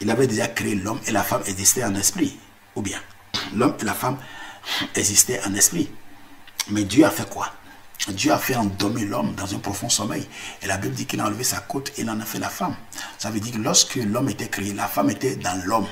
il 0.00 0.10
avait 0.10 0.26
déjà 0.26 0.48
créé 0.48 0.74
l'homme 0.74 1.00
et 1.06 1.12
la 1.12 1.22
femme 1.22 1.42
existaient 1.46 1.84
en 1.84 1.94
esprit? 1.94 2.38
Ou 2.74 2.82
bien, 2.82 3.00
l'homme 3.54 3.76
et 3.80 3.84
la 3.84 3.94
femme 3.94 4.18
existaient 4.94 5.40
en 5.46 5.54
esprit. 5.54 5.90
Mais 6.70 6.84
Dieu 6.84 7.04
a 7.04 7.10
fait 7.10 7.28
quoi? 7.28 7.52
Dieu 8.08 8.32
a 8.32 8.38
fait 8.38 8.54
endormir 8.56 9.08
l'homme 9.08 9.34
dans 9.34 9.54
un 9.54 9.58
profond 9.58 9.88
sommeil. 9.88 10.26
Et 10.62 10.66
la 10.66 10.76
Bible 10.76 10.94
dit 10.94 11.06
qu'il 11.06 11.20
a 11.20 11.26
enlevé 11.26 11.44
sa 11.44 11.60
côte 11.60 11.92
et 11.96 12.02
il 12.02 12.10
en 12.10 12.20
a 12.20 12.24
fait 12.24 12.38
la 12.38 12.50
femme. 12.50 12.76
Ça 13.18 13.30
veut 13.30 13.40
dire 13.40 13.54
que 13.54 13.58
lorsque 13.58 13.96
l'homme 13.96 14.28
était 14.28 14.48
créé, 14.48 14.72
la 14.72 14.88
femme 14.88 15.10
était 15.10 15.36
dans 15.36 15.58
l'homme. 15.64 15.86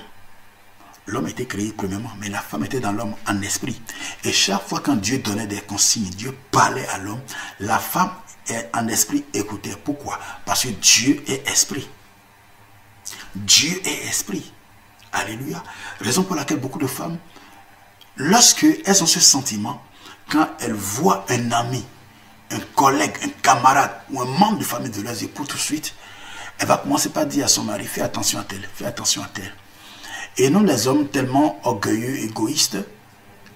L'homme 1.07 1.27
était 1.27 1.47
créé 1.47 1.73
premièrement, 1.73 2.13
mais 2.21 2.29
la 2.29 2.41
femme 2.41 2.65
était 2.65 2.81
dans 2.81 2.93
l'homme 2.93 3.15
en 3.27 3.43
esprit. 3.43 3.81
Et 4.25 4.33
chaque 4.33 4.69
fois 4.69 4.81
quand 4.81 4.97
Dieu 4.97 5.19
donnait 5.19 5.47
des 5.49 5.61
consignes, 5.61 6.11
Dieu 6.11 6.37
parlait 6.51 6.87
à 6.89 6.99
l'homme, 6.99 7.21
la 7.59 7.79
femme 7.79 8.11
est 8.49 8.71
en 8.75 8.87
esprit 8.89 9.25
écoutait. 9.35 9.77
Pourquoi? 9.83 10.21
Parce 10.45 10.63
que 10.65 10.69
Dieu 10.69 11.23
est 11.27 11.49
esprit. 11.49 11.89
Dieu 13.35 13.81
est 13.85 14.07
esprit. 14.07 14.53
Alléluia. 15.13 15.63
Raison 16.01 16.23
pour 16.23 16.37
laquelle 16.37 16.59
beaucoup 16.59 16.79
de 16.79 16.87
femmes, 16.87 17.19
lorsque 18.17 18.67
elles 18.85 19.03
ont 19.03 19.07
ce 19.07 19.21
sentiment, 19.21 19.83
quand 20.33 20.49
elles 20.61 20.73
voient 20.73 21.27
un 21.29 21.53
ami 21.53 21.85
un 22.53 22.61
collègue, 22.75 23.15
un 23.23 23.29
camarade 23.43 23.93
ou 24.11 24.21
un 24.21 24.27
membre 24.27 24.59
de 24.59 24.65
famille 24.65 24.91
de 24.91 25.03
leurs 25.03 25.23
époux 25.23 25.45
tout 25.45 25.57
de 25.57 25.61
suite, 25.61 25.95
elle 26.59 26.67
va 26.67 26.79
commencer 26.79 27.09
par 27.09 27.27
dire 27.27 27.47
à 27.47 27.49
son 27.49 27.65
mari, 27.65 27.85
fais 27.87 28.03
attention 28.03 28.39
à 28.39 28.45
tel, 28.45 28.69
fais 28.75 28.85
attention 28.85 29.23
à 29.23 29.27
tel. 29.27 29.53
Et 30.37 30.51
nous, 30.51 30.65
les 30.65 30.87
hommes 30.87 31.09
tellement 31.09 31.59
orgueilleux, 31.65 32.19
égoïstes, 32.19 32.79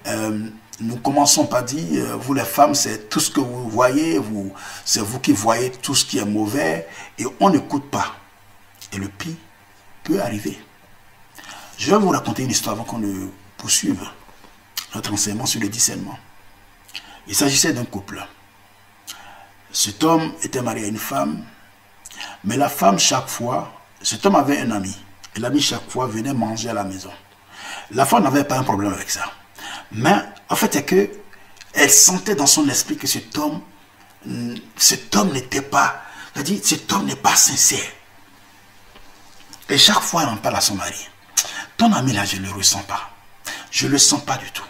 euh, 0.07 0.49
nous 0.81 0.97
commençons 0.97 1.47
par 1.47 1.63
dire, 1.65 2.05
euh, 2.05 2.17
vous 2.17 2.35
les 2.35 2.45
femmes, 2.45 2.75
c'est 2.75 3.09
tout 3.09 3.21
ce 3.21 3.31
que 3.31 3.41
vous 3.41 3.69
voyez, 3.69 4.19
vous, 4.19 4.53
c'est 4.85 5.01
vous 5.01 5.19
qui 5.19 5.33
voyez 5.33 5.71
tout 5.71 5.95
ce 5.95 6.05
qui 6.05 6.19
est 6.19 6.25
mauvais, 6.25 6.87
et 7.19 7.25
on 7.41 7.51
n'écoute 7.51 7.91
pas. 7.91 8.17
Et 8.93 8.99
le 8.99 9.09
pire 9.09 9.35
peut 10.05 10.21
arriver. 10.21 10.59
Je 11.79 11.91
vais 11.91 11.99
vous 11.99 12.11
raconter 12.11 12.43
une 12.43 12.51
histoire 12.51 12.75
avant 12.75 12.85
qu'on 12.85 12.99
ne 12.99 13.29
poursuive 13.57 14.03
notre 14.95 15.13
enseignement 15.13 15.47
sur 15.47 15.61
le 15.61 15.69
discernement. 15.69 16.19
Il 17.27 17.35
s'agissait 17.35 17.73
d'un 17.73 17.85
couple. 17.85 18.25
Cet 19.73 20.05
homme 20.05 20.33
était 20.43 20.63
marié 20.63 20.87
à 20.87 20.89
une 20.89 20.99
femme, 20.99 21.45
mais 22.45 22.57
la 22.57 22.69
femme, 22.69 22.99
chaque 22.99 23.29
fois, 23.29 23.73
cet 24.03 24.25
homme 24.25 24.37
avait 24.37 24.61
un 24.61 24.71
ami. 24.71 24.97
Et 25.35 25.41
l'ami, 25.41 25.61
chaque 25.61 25.91
fois, 25.91 26.07
venait 26.07 26.33
manger 26.33 26.71
à 26.71 26.75
la 26.75 26.85
maison. 26.85 27.13
La 27.91 28.07
femme 28.07 28.25
n'avait 28.25 28.45
pas 28.45 28.59
un 28.59 28.63
problème 28.63 28.93
avec 28.93 29.11
ça. 29.11 29.25
Mais, 29.93 30.17
en 30.49 30.57
fait, 30.57 30.73
c'est 30.73 30.85
que 30.85 31.11
elle 31.75 31.91
sentait 31.91 32.35
dans 32.35 32.47
son 32.47 32.67
esprit 32.69 32.97
que 32.97 33.07
cet 33.07 33.37
homme, 33.37 33.61
cet 34.77 35.15
homme 35.15 35.33
n'était 35.33 35.63
pas 35.63 36.03
dit, 36.37 36.61
cet 36.63 36.91
homme 36.93 37.05
n'est 37.07 37.17
pas 37.17 37.37
sincère. 37.37 37.93
Et 39.69 39.77
chaque 39.77 40.01
fois, 40.01 40.23
elle 40.23 40.31
en 40.31 40.37
parle 40.37 40.57
à 40.57 40.61
son 40.61 40.75
mari. 40.75 41.09
Ton 41.77 41.93
ami 41.93 42.13
là, 42.13 42.25
je 42.25 42.37
ne 42.37 42.47
le 42.47 42.53
ressens 42.53 42.83
pas. 42.85 43.11
Je 43.71 43.87
ne 43.87 43.93
le 43.93 43.99
sens 43.99 44.25
pas 44.25 44.39
du 44.39 44.51
tout. 44.53 44.65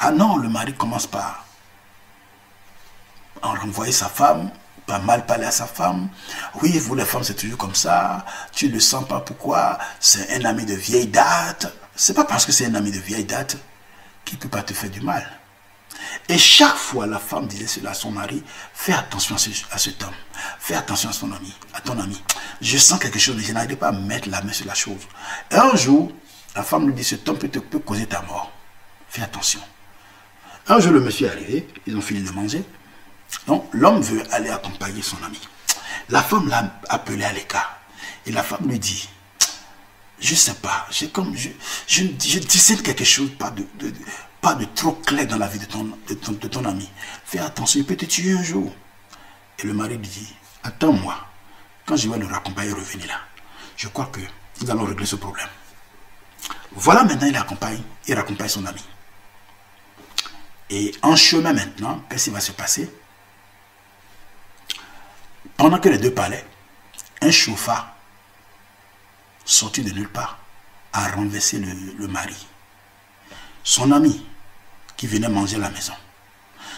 Ah 0.00 0.10
non, 0.10 0.36
le 0.36 0.48
mari 0.48 0.74
commence 0.74 1.06
par 1.06 1.46
en 3.42 3.52
renvoyer 3.52 3.92
sa 3.92 4.08
femme, 4.08 4.50
pas 4.86 4.98
mal 4.98 5.26
parler 5.26 5.46
à 5.46 5.50
sa 5.50 5.66
femme. 5.66 6.08
Oui, 6.62 6.78
vous 6.78 6.94
les 6.94 7.04
femmes, 7.04 7.22
c'est 7.22 7.34
toujours 7.34 7.58
comme 7.58 7.74
ça. 7.74 8.24
Tu 8.52 8.68
ne 8.68 8.74
le 8.74 8.80
sens 8.80 9.06
pas 9.06 9.20
pourquoi? 9.20 9.78
C'est 10.00 10.34
un 10.34 10.44
ami 10.44 10.64
de 10.64 10.74
vieille 10.74 11.06
date. 11.06 11.72
C'est 11.94 12.14
pas 12.14 12.24
parce 12.24 12.46
que 12.46 12.52
c'est 12.52 12.66
un 12.66 12.74
ami 12.74 12.90
de 12.90 12.98
vieille 12.98 13.24
date 13.24 13.58
qu'il 14.24 14.38
ne 14.38 14.42
peut 14.42 14.48
pas 14.48 14.62
te 14.62 14.72
faire 14.72 14.90
du 14.90 15.00
mal. 15.00 15.26
Et 16.28 16.38
chaque 16.38 16.76
fois, 16.76 17.06
la 17.06 17.18
femme 17.18 17.46
disait 17.46 17.66
cela 17.66 17.90
à 17.90 17.94
son 17.94 18.10
mari, 18.10 18.42
fais 18.74 18.92
attention 18.92 19.34
à, 19.34 19.78
cet 19.78 20.02
homme, 20.02 20.12
fais 20.58 20.74
attention 20.74 21.08
à 21.08 21.12
son 21.12 21.32
ami, 21.32 21.52
à 21.74 21.80
ton 21.80 21.98
ami. 21.98 22.22
Je 22.60 22.76
sens 22.76 22.98
quelque 22.98 23.18
chose, 23.18 23.36
mais 23.36 23.42
je 23.42 23.52
n'arrive 23.52 23.76
pas 23.76 23.88
à 23.88 23.92
mettre 23.92 24.28
la 24.28 24.42
main 24.42 24.52
sur 24.52 24.66
la 24.66 24.74
chose. 24.74 25.00
Et 25.50 25.56
un 25.56 25.74
jour, 25.76 26.12
la 26.54 26.62
femme 26.62 26.86
lui 26.86 26.94
dit, 26.94 27.04
cet 27.04 27.28
homme 27.28 27.38
peut, 27.38 27.48
te, 27.48 27.58
peut 27.58 27.78
causer 27.78 28.06
ta 28.06 28.22
mort. 28.22 28.52
Fais 29.08 29.22
attention. 29.22 29.60
Un 30.68 30.80
jour, 30.80 30.92
le 30.92 31.00
monsieur 31.00 31.26
est 31.28 31.30
arrivé, 31.30 31.68
ils 31.86 31.96
ont 31.96 32.02
fini 32.02 32.20
de 32.20 32.30
manger. 32.30 32.62
Donc, 33.46 33.68
l'homme 33.72 34.00
veut 34.00 34.22
aller 34.32 34.50
accompagner 34.50 35.02
son 35.02 35.22
ami. 35.24 35.40
La 36.08 36.22
femme 36.22 36.48
l'a 36.48 36.80
appelé 36.88 37.24
à 37.24 37.32
l'écart. 37.32 37.78
Et 38.26 38.32
la 38.32 38.42
femme 38.42 38.68
lui 38.68 38.78
dit, 38.78 39.08
je 40.20 40.32
ne 40.32 40.36
sais 40.36 40.54
pas, 40.54 40.86
comme, 41.12 41.36
je, 41.36 41.48
je, 41.86 42.04
je 42.18 42.82
quelque 42.82 43.04
chose, 43.04 43.30
pas 43.38 43.50
de, 43.50 44.64
trop 44.74 44.92
clair 44.92 45.26
dans 45.26 45.38
la 45.38 45.46
vie 45.46 45.58
de 45.58 45.64
ton, 45.64 45.84
de 46.08 46.48
ton, 46.48 46.64
ami. 46.64 46.88
Fais 47.24 47.38
attention, 47.38 47.80
il 47.80 47.86
peut 47.86 47.96
te 47.96 48.04
tuer 48.04 48.32
un 48.32 48.42
jour. 48.42 48.74
Et 49.58 49.66
le 49.66 49.72
mari 49.72 49.96
lui 49.96 50.08
dit, 50.08 50.34
attends-moi, 50.62 51.16
quand 51.86 51.96
je 51.96 52.08
vais 52.08 52.18
le 52.18 52.26
raccompagner, 52.26 52.72
revenir 52.72 53.06
là, 53.06 53.20
je 53.76 53.88
crois 53.88 54.06
que 54.06 54.20
nous 54.60 54.70
allons 54.70 54.84
régler 54.84 55.06
ce 55.06 55.16
problème. 55.16 55.48
Voilà 56.72 57.04
maintenant, 57.04 57.26
il 57.26 57.36
accompagne, 57.36 57.82
il 58.06 58.14
raccompagne 58.14 58.48
son 58.48 58.66
ami. 58.66 58.84
Et 60.70 60.94
en 61.02 61.16
chemin 61.16 61.52
maintenant, 61.52 62.02
qu'est-ce 62.10 62.24
qui 62.24 62.30
va 62.30 62.40
se 62.40 62.52
passer? 62.52 62.90
Pendant 65.58 65.78
que 65.78 65.90
les 65.90 65.98
deux 65.98 66.14
parlaient, 66.14 66.46
un 67.20 67.30
chauffard 67.30 67.94
sorti 69.44 69.82
de 69.82 69.90
nulle 69.90 70.08
part 70.08 70.38
a 70.94 71.08
renversé 71.08 71.58
le 71.58 72.08
mari 72.08 72.48
son 73.68 73.92
ami 73.92 74.24
qui 74.96 75.06
venait 75.06 75.28
manger 75.28 75.56
à 75.56 75.58
la 75.58 75.70
maison. 75.70 75.92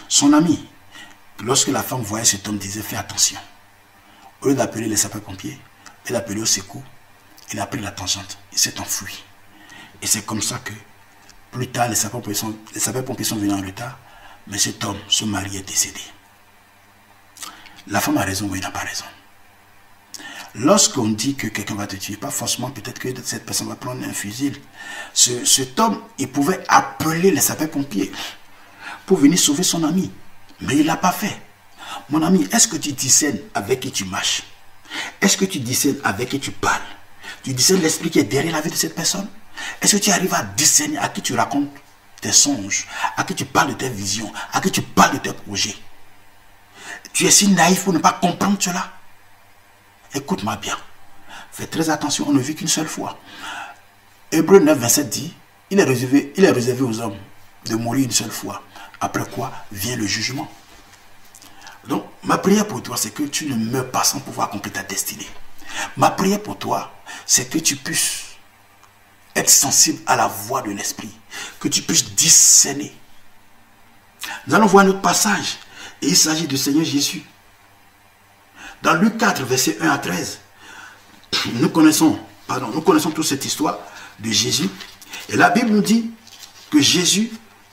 Son 0.08 0.32
ami, 0.32 0.66
lorsque 1.38 1.68
la 1.68 1.84
femme 1.84 2.02
voyait 2.02 2.24
cet 2.24 2.48
homme, 2.48 2.58
disait 2.58 2.82
Fais 2.82 2.96
attention. 2.96 3.38
Au 4.40 4.48
lieu 4.48 4.56
d'appeler 4.56 4.88
les 4.88 4.96
sapeurs-pompiers, 4.96 5.56
elle 6.06 6.16
appelait 6.16 6.40
au 6.40 6.46
secours, 6.46 6.82
il 7.52 7.60
a 7.60 7.66
pris 7.66 7.80
la 7.80 7.92
tangente, 7.92 8.38
il 8.50 8.58
s'est 8.58 8.80
enfui. 8.80 9.22
Et 10.02 10.08
c'est 10.08 10.26
comme 10.26 10.42
ça 10.42 10.58
que, 10.58 10.72
plus 11.52 11.68
tard, 11.68 11.88
les 11.88 11.94
sapeurs-pompiers 11.94 12.34
sont, 12.34 12.56
sont 12.74 13.36
venus 13.36 13.52
en 13.52 13.64
retard, 13.64 13.96
mais 14.48 14.58
cet 14.58 14.82
homme, 14.82 14.98
son 15.06 15.26
mari, 15.26 15.58
est 15.58 15.62
décédé. 15.62 16.00
La 17.88 18.00
femme 18.00 18.18
a 18.18 18.22
raison 18.22 18.48
ou 18.48 18.56
il 18.56 18.62
n'a 18.62 18.70
pas 18.70 18.80
raison. 18.80 19.04
Lorsqu'on 20.54 21.08
dit 21.08 21.36
que 21.36 21.46
quelqu'un 21.46 21.76
va 21.76 21.86
te 21.86 21.96
tuer, 21.96 22.16
pas 22.16 22.30
forcément 22.30 22.70
peut-être 22.70 22.98
que 22.98 23.08
cette 23.24 23.46
personne 23.46 23.68
va 23.68 23.76
prendre 23.76 24.04
un 24.04 24.12
fusil. 24.12 24.52
Ce, 25.14 25.44
cet 25.44 25.78
homme, 25.78 26.00
il 26.18 26.28
pouvait 26.28 26.60
appeler 26.68 27.30
les 27.30 27.40
sapeurs-pompiers 27.40 28.10
pour 29.06 29.18
venir 29.18 29.38
sauver 29.38 29.62
son 29.62 29.84
ami. 29.84 30.10
Mais 30.60 30.74
il 30.74 30.82
ne 30.82 30.86
l'a 30.86 30.96
pas 30.96 31.12
fait. 31.12 31.40
Mon 32.10 32.22
ami, 32.22 32.48
est-ce 32.52 32.66
que 32.68 32.76
tu 32.76 32.92
discernes 32.92 33.38
avec 33.54 33.80
qui 33.80 33.92
tu 33.92 34.04
marches? 34.04 34.42
Est-ce 35.20 35.36
que 35.36 35.44
tu 35.44 35.60
discernes 35.60 35.98
avec 36.02 36.30
qui 36.30 36.40
tu 36.40 36.50
parles? 36.50 36.82
Tu 37.44 37.52
discernes 37.52 37.80
l'esprit 37.80 38.10
qui 38.10 38.18
est 38.18 38.24
derrière 38.24 38.52
la 38.52 38.60
vie 38.60 38.70
de 38.70 38.76
cette 38.76 38.94
personne? 38.94 39.28
Est-ce 39.80 39.96
que 39.96 40.02
tu 40.02 40.10
arrives 40.10 40.34
à 40.34 40.42
discerner 40.42 40.98
à 40.98 41.08
qui 41.08 41.22
tu 41.22 41.34
racontes 41.34 41.70
tes 42.20 42.32
songes, 42.32 42.88
à 43.16 43.24
qui 43.24 43.34
tu 43.34 43.44
parles 43.44 43.68
de 43.68 43.74
tes 43.74 43.88
visions, 43.88 44.32
à 44.52 44.60
qui 44.60 44.70
tu 44.70 44.82
parles 44.82 45.14
de 45.14 45.18
tes 45.18 45.32
projets? 45.32 45.76
Tu 47.12 47.26
es 47.26 47.30
si 47.30 47.48
naïf 47.48 47.84
pour 47.84 47.92
ne 47.92 47.98
pas 47.98 48.12
comprendre 48.12 48.56
cela 48.60 48.92
Écoute-moi 50.14 50.56
bien. 50.56 50.76
Fais 51.52 51.66
très 51.66 51.90
attention, 51.90 52.26
on 52.28 52.32
ne 52.32 52.40
vit 52.40 52.54
qu'une 52.54 52.68
seule 52.68 52.88
fois. 52.88 53.18
Hébreu 54.32 54.60
9, 54.60 54.78
27 54.78 55.08
dit, 55.08 55.34
il 55.70 55.78
est, 55.78 55.84
réservé, 55.84 56.32
il 56.36 56.44
est 56.44 56.50
réservé 56.50 56.82
aux 56.82 57.00
hommes 57.00 57.16
de 57.66 57.74
mourir 57.76 58.04
une 58.04 58.10
seule 58.10 58.30
fois. 58.30 58.62
Après 59.00 59.24
quoi 59.24 59.52
vient 59.72 59.96
le 59.96 60.06
jugement. 60.06 60.50
Donc, 61.86 62.04
ma 62.22 62.38
prière 62.38 62.66
pour 62.66 62.82
toi, 62.82 62.96
c'est 62.96 63.10
que 63.12 63.22
tu 63.22 63.46
ne 63.46 63.56
meurs 63.56 63.90
pas 63.90 64.04
sans 64.04 64.20
pouvoir 64.20 64.48
accomplir 64.48 64.72
ta 64.72 64.82
destinée. 64.82 65.28
Ma 65.96 66.10
prière 66.10 66.42
pour 66.42 66.58
toi, 66.58 66.92
c'est 67.26 67.48
que 67.48 67.58
tu 67.58 67.76
puisses 67.76 68.24
être 69.34 69.50
sensible 69.50 70.00
à 70.06 70.16
la 70.16 70.26
voix 70.26 70.62
de 70.62 70.70
l'Esprit, 70.70 71.10
que 71.58 71.68
tu 71.68 71.82
puisses 71.82 72.14
discerner. 72.14 72.94
Nous 74.46 74.54
allons 74.54 74.66
voir 74.66 74.84
notre 74.84 75.00
passage, 75.00 75.58
et 76.02 76.08
il 76.08 76.16
s'agit 76.16 76.46
du 76.46 76.56
Seigneur 76.56 76.84
Jésus. 76.84 77.22
Dans 78.82 78.94
Luc 78.94 79.18
4, 79.18 79.44
verset 79.44 79.76
1 79.80 79.90
à 79.90 79.98
13, 79.98 80.40
nous 81.54 81.68
connaissons, 81.68 82.18
nous 82.72 82.80
connaissons 82.80 83.10
toute 83.10 83.26
cette 83.26 83.44
histoire 83.44 83.78
de 84.18 84.30
Jésus. 84.30 84.68
Et 85.28 85.36
la 85.36 85.50
Bible 85.50 85.70
nous 85.70 85.82
dit 85.82 86.10
que 86.70 86.80
Jésus 86.80 87.30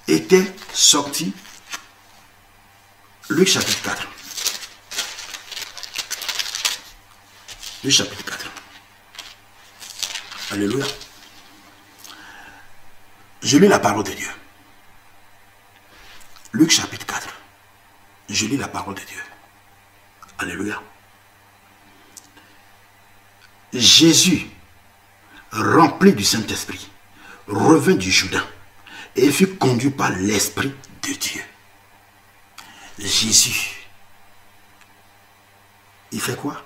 était 0.08 0.54
sorti. 0.74 1.34
Luc 3.30 3.48
chapitre 3.48 3.82
4. 3.84 4.08
Luc 7.84 7.94
chapitre 7.94 8.24
4. 8.24 8.52
Alléluia. 10.52 10.86
Je 13.42 13.58
lis 13.58 13.68
la 13.68 13.80
parole 13.80 14.04
de 14.04 14.12
Dieu. 14.12 14.30
Luc 16.54 16.72
chapitre 16.72 17.06
4. 17.06 17.37
Je 18.30 18.46
lis 18.46 18.58
la 18.58 18.68
parole 18.68 18.96
de 18.96 19.02
Dieu. 19.02 19.22
Alléluia. 20.38 20.82
Jésus, 23.74 24.48
rempli 25.52 26.14
du 26.14 26.24
Saint-Esprit, 26.24 26.90
revint 27.48 27.96
du 27.96 28.12
Jourdain 28.12 28.46
et 29.16 29.32
fut 29.32 29.56
conduit 29.56 29.90
par 29.90 30.12
l'Esprit 30.12 30.74
de 31.04 31.14
Dieu. 31.14 31.42
Jésus, 33.00 33.88
il 36.12 36.22
fait 36.22 36.36
quoi? 36.36 36.64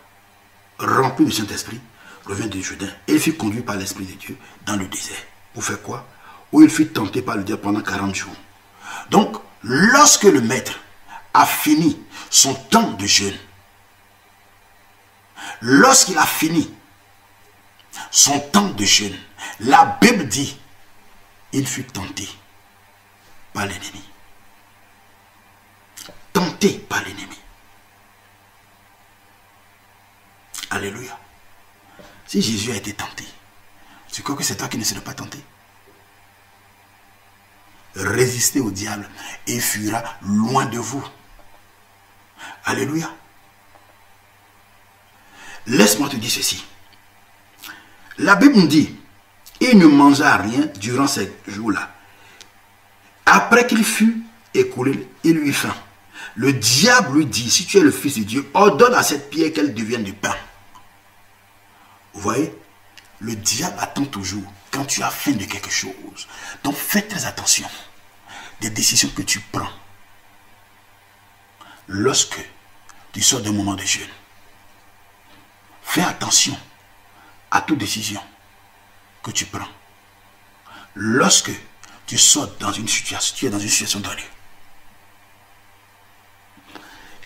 Rempli 0.80 1.26
du 1.26 1.32
Saint-Esprit, 1.32 1.80
revint 2.26 2.48
du 2.48 2.64
Jourdain 2.64 2.90
et 3.08 3.20
fut 3.20 3.34
conduit 3.34 3.62
par 3.62 3.76
l'Esprit 3.76 4.06
de 4.06 4.14
Dieu 4.14 4.38
dans 4.66 4.76
le 4.76 4.88
désert. 4.88 5.24
Pour 5.54 5.64
faire 5.64 5.82
quoi? 5.82 6.08
Où 6.52 6.62
il 6.62 6.70
fut 6.70 6.88
tenté 6.88 7.22
par 7.22 7.38
le 7.38 7.44
diable 7.44 7.62
pendant 7.62 7.82
40 7.82 8.16
jours. 8.16 8.36
Donc, 9.10 9.38
lorsque 9.64 10.24
le 10.24 10.42
maître 10.42 10.80
a 11.34 11.46
fini 11.46 12.00
son 12.30 12.54
temps 12.54 12.92
de 12.92 13.06
jeûne, 13.06 13.38
lorsqu'il 15.62 16.18
a 16.18 16.26
fini 16.26 16.74
son 18.10 18.40
temps 18.40 18.70
de 18.70 18.86
jeûne, 18.86 19.18
la 19.60 19.98
Bible 20.02 20.28
dit, 20.28 20.60
il 21.54 21.68
fut 21.68 21.84
tenté 21.84 22.28
par 23.54 23.66
l'ennemi. 23.66 24.04
Tenté 26.34 26.80
par 26.80 27.02
l'ennemi. 27.04 27.38
Alléluia. 30.70 31.18
Si 32.26 32.42
Jésus 32.42 32.72
a 32.72 32.76
été 32.76 32.94
tenté, 32.94 33.26
tu 34.12 34.24
crois 34.24 34.38
que 34.38 34.44
c'est 34.44 34.56
toi 34.56 34.70
qui 34.70 34.78
ne 34.78 34.86
serais 34.86 35.02
pas 35.02 35.14
tenté? 35.14 35.38
Résistez 37.96 38.62
au 38.62 38.72
diable 38.72 39.10
et 39.48 39.60
fuira 39.60 40.02
loin 40.22 40.66
de 40.66 40.80
vous. 40.80 41.06
Alléluia. 42.66 43.12
Laisse-moi 45.68 46.10
te 46.10 46.16
dire 46.16 46.32
ceci. 46.32 46.64
La 48.18 48.36
Bible 48.36 48.56
nous 48.56 48.68
dit, 48.68 48.96
il 49.60 49.78
ne 49.78 49.86
mangea 49.86 50.38
rien 50.38 50.68
durant 50.80 51.08
ces 51.08 51.32
jours-là. 51.48 51.92
Après 53.26 53.68
qu'il 53.68 53.84
fut 53.84 54.24
écoulé, 54.54 55.08
il 55.24 55.34
lui 55.34 55.54
faim. 55.54 55.76
Le 56.36 56.54
diable 56.54 57.20
lui 57.20 57.26
dit, 57.26 57.50
si 57.50 57.66
tu 57.66 57.78
es 57.78 57.82
le 57.82 57.92
Fils 57.92 58.18
de 58.18 58.24
Dieu, 58.24 58.50
ordonne 58.54 58.94
à 58.94 59.04
cette 59.04 59.30
pierre 59.30 59.54
qu'elle 59.54 59.74
devienne 59.74 60.04
du 60.04 60.14
pain. 60.14 60.36
Vous 62.14 62.22
voyez, 62.22 62.54
le 63.20 63.36
diable 63.36 63.78
attend 63.80 64.06
toujours 64.06 64.52
quand 64.72 64.86
tu 64.86 65.04
as 65.04 65.10
faim 65.10 65.34
de 65.34 65.46
quelque 65.46 65.70
chose. 65.70 66.28
Donc 66.64 66.76
fais 66.76 67.02
très 67.02 67.26
attention 67.26 67.68
des 68.60 68.70
décisions 68.70 69.10
que 69.10 69.22
tu 69.22 69.40
prends 69.40 69.70
lorsque 71.92 72.40
tu 73.12 73.22
sors 73.22 73.42
d'un 73.42 73.52
moment 73.52 73.74
de 73.74 73.84
jeûne. 73.84 74.08
Fais 75.84 76.02
attention 76.02 76.58
à 77.52 77.62
toute 77.62 77.80
décision 77.80 78.22
que 79.22 79.32
tu 79.32 79.46
prends. 79.46 79.68
Lorsque 80.96 81.52
tu 82.08 82.18
sors 82.18 82.48
dans 82.60 82.72
une 82.72 82.88
situation, 82.88 83.36
tu 83.38 83.46
es 83.46 83.50
dans 83.50 83.60
une 83.60 83.68
situation 83.68 84.00
donnée. 84.00 84.30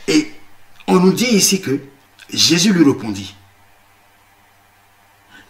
Et 0.07 0.33
on 0.87 0.99
nous 0.99 1.13
dit 1.13 1.25
ici 1.25 1.61
que 1.61 1.79
Jésus 2.29 2.73
lui 2.73 2.83
répondit, 2.83 3.35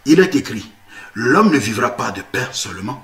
il 0.04 0.20
est 0.20 0.34
écrit, 0.34 0.70
l'homme 1.14 1.50
ne 1.50 1.58
vivra 1.58 1.96
pas 1.96 2.10
de 2.10 2.20
pain 2.20 2.48
seulement. 2.52 3.02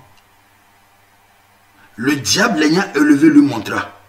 Le 1.97 2.17
diable 2.17 2.61
l'ayant 2.61 2.91
élevé 2.95 3.29
lui 3.29 3.41
montra 3.41 4.02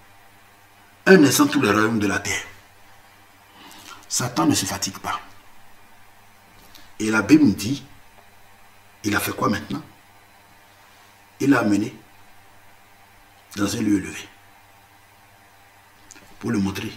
un 1.05 1.23
instant 1.23 1.47
tous 1.47 1.61
les 1.61 1.71
royaumes 1.71 1.99
de 1.99 2.07
la 2.07 2.19
terre. 2.19 2.43
Satan 4.07 4.45
ne 4.45 4.55
se 4.55 4.65
fatigue 4.65 4.97
pas. 4.99 5.19
Et 6.99 7.09
la 7.09 7.21
Bible 7.21 7.53
dit, 7.53 7.83
il 9.03 9.15
a 9.15 9.19
fait 9.19 9.33
quoi 9.33 9.49
maintenant? 9.49 9.81
Il 11.39 11.49
l'a 11.49 11.59
amené 11.59 11.93
dans 13.57 13.75
un 13.75 13.81
lieu 13.81 13.97
élevé 13.97 14.29
pour 16.39 16.51
lui 16.51 16.61
montrer 16.61 16.91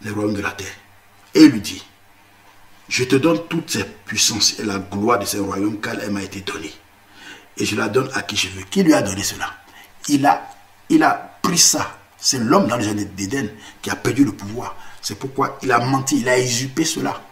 les 0.00 0.10
royaumes 0.10 0.34
de 0.34 0.40
la 0.40 0.52
terre. 0.52 0.74
Et 1.34 1.44
il 1.44 1.50
lui 1.50 1.60
dit, 1.60 1.84
je 2.88 3.04
te 3.04 3.16
donne 3.16 3.46
toutes 3.48 3.70
ces 3.70 3.84
puissances 3.84 4.58
et 4.58 4.64
la 4.64 4.78
gloire 4.78 5.18
de 5.18 5.24
ces 5.24 5.38
royaumes 5.38 5.80
car 5.80 5.94
elle 6.00 6.10
m'a 6.10 6.22
été 6.22 6.40
donnée. 6.40 6.72
Et 7.56 7.66
je 7.66 7.76
la 7.76 7.88
donne 7.88 8.10
à 8.14 8.22
qui 8.22 8.36
je 8.36 8.48
veux. 8.48 8.62
Qui 8.62 8.82
lui 8.82 8.94
a 8.94 9.02
donné 9.02 9.22
cela? 9.22 9.52
Il 10.08 10.24
a, 10.24 10.48
il 10.88 11.02
a 11.02 11.38
pris 11.42 11.58
ça. 11.58 11.98
C'est 12.20 12.38
l'homme 12.38 12.66
dans 12.66 12.76
le 12.76 12.82
jardin 12.82 13.04
d'Éden 13.16 13.48
qui 13.80 13.90
a 13.90 13.96
perdu 13.96 14.24
le 14.24 14.32
pouvoir. 14.32 14.76
C'est 15.00 15.18
pourquoi 15.18 15.58
il 15.62 15.72
a 15.72 15.78
menti, 15.78 16.20
il 16.20 16.28
a 16.28 16.38
usurpé 16.38 16.84
cela. 16.84 17.22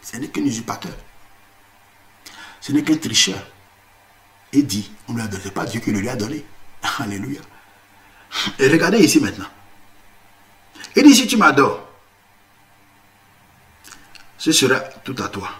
Ce 0.00 0.16
n'est 0.16 0.28
qu'un 0.28 0.42
usurpateur. 0.42 0.96
Ce 2.60 2.72
n'est 2.72 2.82
qu'un 2.82 2.96
tricheur. 2.96 3.44
Et 4.52 4.62
dit, 4.62 4.90
on 5.08 5.12
ne 5.12 5.18
lui 5.18 5.24
a 5.24 5.28
donné, 5.28 5.50
pas 5.50 5.66
Dieu 5.66 5.80
qui 5.80 5.90
le 5.90 5.98
lui 5.98 6.08
a 6.08 6.16
donné. 6.16 6.44
Alléluia. 6.98 7.40
Et 8.58 8.68
regardez 8.68 8.98
ici 8.98 9.20
maintenant. 9.20 9.48
Il 10.94 11.02
dit, 11.02 11.14
si 11.14 11.26
tu 11.26 11.36
m'adores, 11.36 11.86
ce 14.38 14.52
sera 14.52 14.78
tout 14.78 15.16
à 15.18 15.28
toi. 15.28 15.50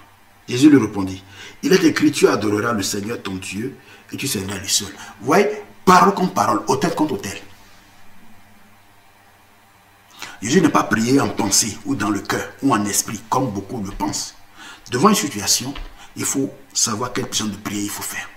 Jésus 0.48 0.70
lui 0.70 0.78
répondit, 0.78 1.22
il 1.62 1.72
est 1.72 1.84
écrit, 1.84 2.12
tu 2.12 2.28
adoreras 2.28 2.72
le 2.72 2.82
Seigneur 2.82 3.20
ton 3.22 3.34
Dieu 3.34 3.76
et 4.12 4.16
tu 4.16 4.26
serviras 4.26 4.58
lui 4.58 4.68
seul. 4.68 4.88
Vous 5.20 5.26
voyez, 5.26 5.48
parole 5.84 6.14
contre 6.14 6.32
parole, 6.32 6.62
hôtel 6.68 6.94
contre 6.94 7.14
hôtel. 7.14 7.38
Jésus 10.40 10.60
n'est 10.60 10.68
pas 10.68 10.84
prié 10.84 11.20
en 11.20 11.28
pensée 11.28 11.76
ou 11.84 11.94
dans 11.94 12.10
le 12.10 12.20
cœur 12.20 12.48
ou 12.62 12.72
en 12.72 12.84
esprit, 12.84 13.20
comme 13.28 13.50
beaucoup 13.50 13.82
le 13.82 13.90
pensent. 13.90 14.34
Devant 14.90 15.08
une 15.08 15.14
situation, 15.14 15.74
il 16.16 16.24
faut 16.24 16.52
savoir 16.72 17.12
quelle 17.12 17.26
position 17.26 17.46
de 17.46 17.56
prière 17.56 17.82
il 17.82 17.90
faut 17.90 18.02
faire. 18.02 18.28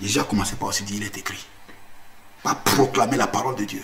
Jésus 0.00 0.18
a 0.20 0.24
commencé 0.24 0.56
par 0.56 0.68
aussi 0.68 0.84
dire, 0.84 0.96
il 0.96 1.02
est 1.04 1.18
écrit. 1.18 1.44
Pas 2.42 2.54
proclamer 2.54 3.16
la 3.16 3.26
parole 3.26 3.56
de 3.56 3.64
Dieu. 3.64 3.82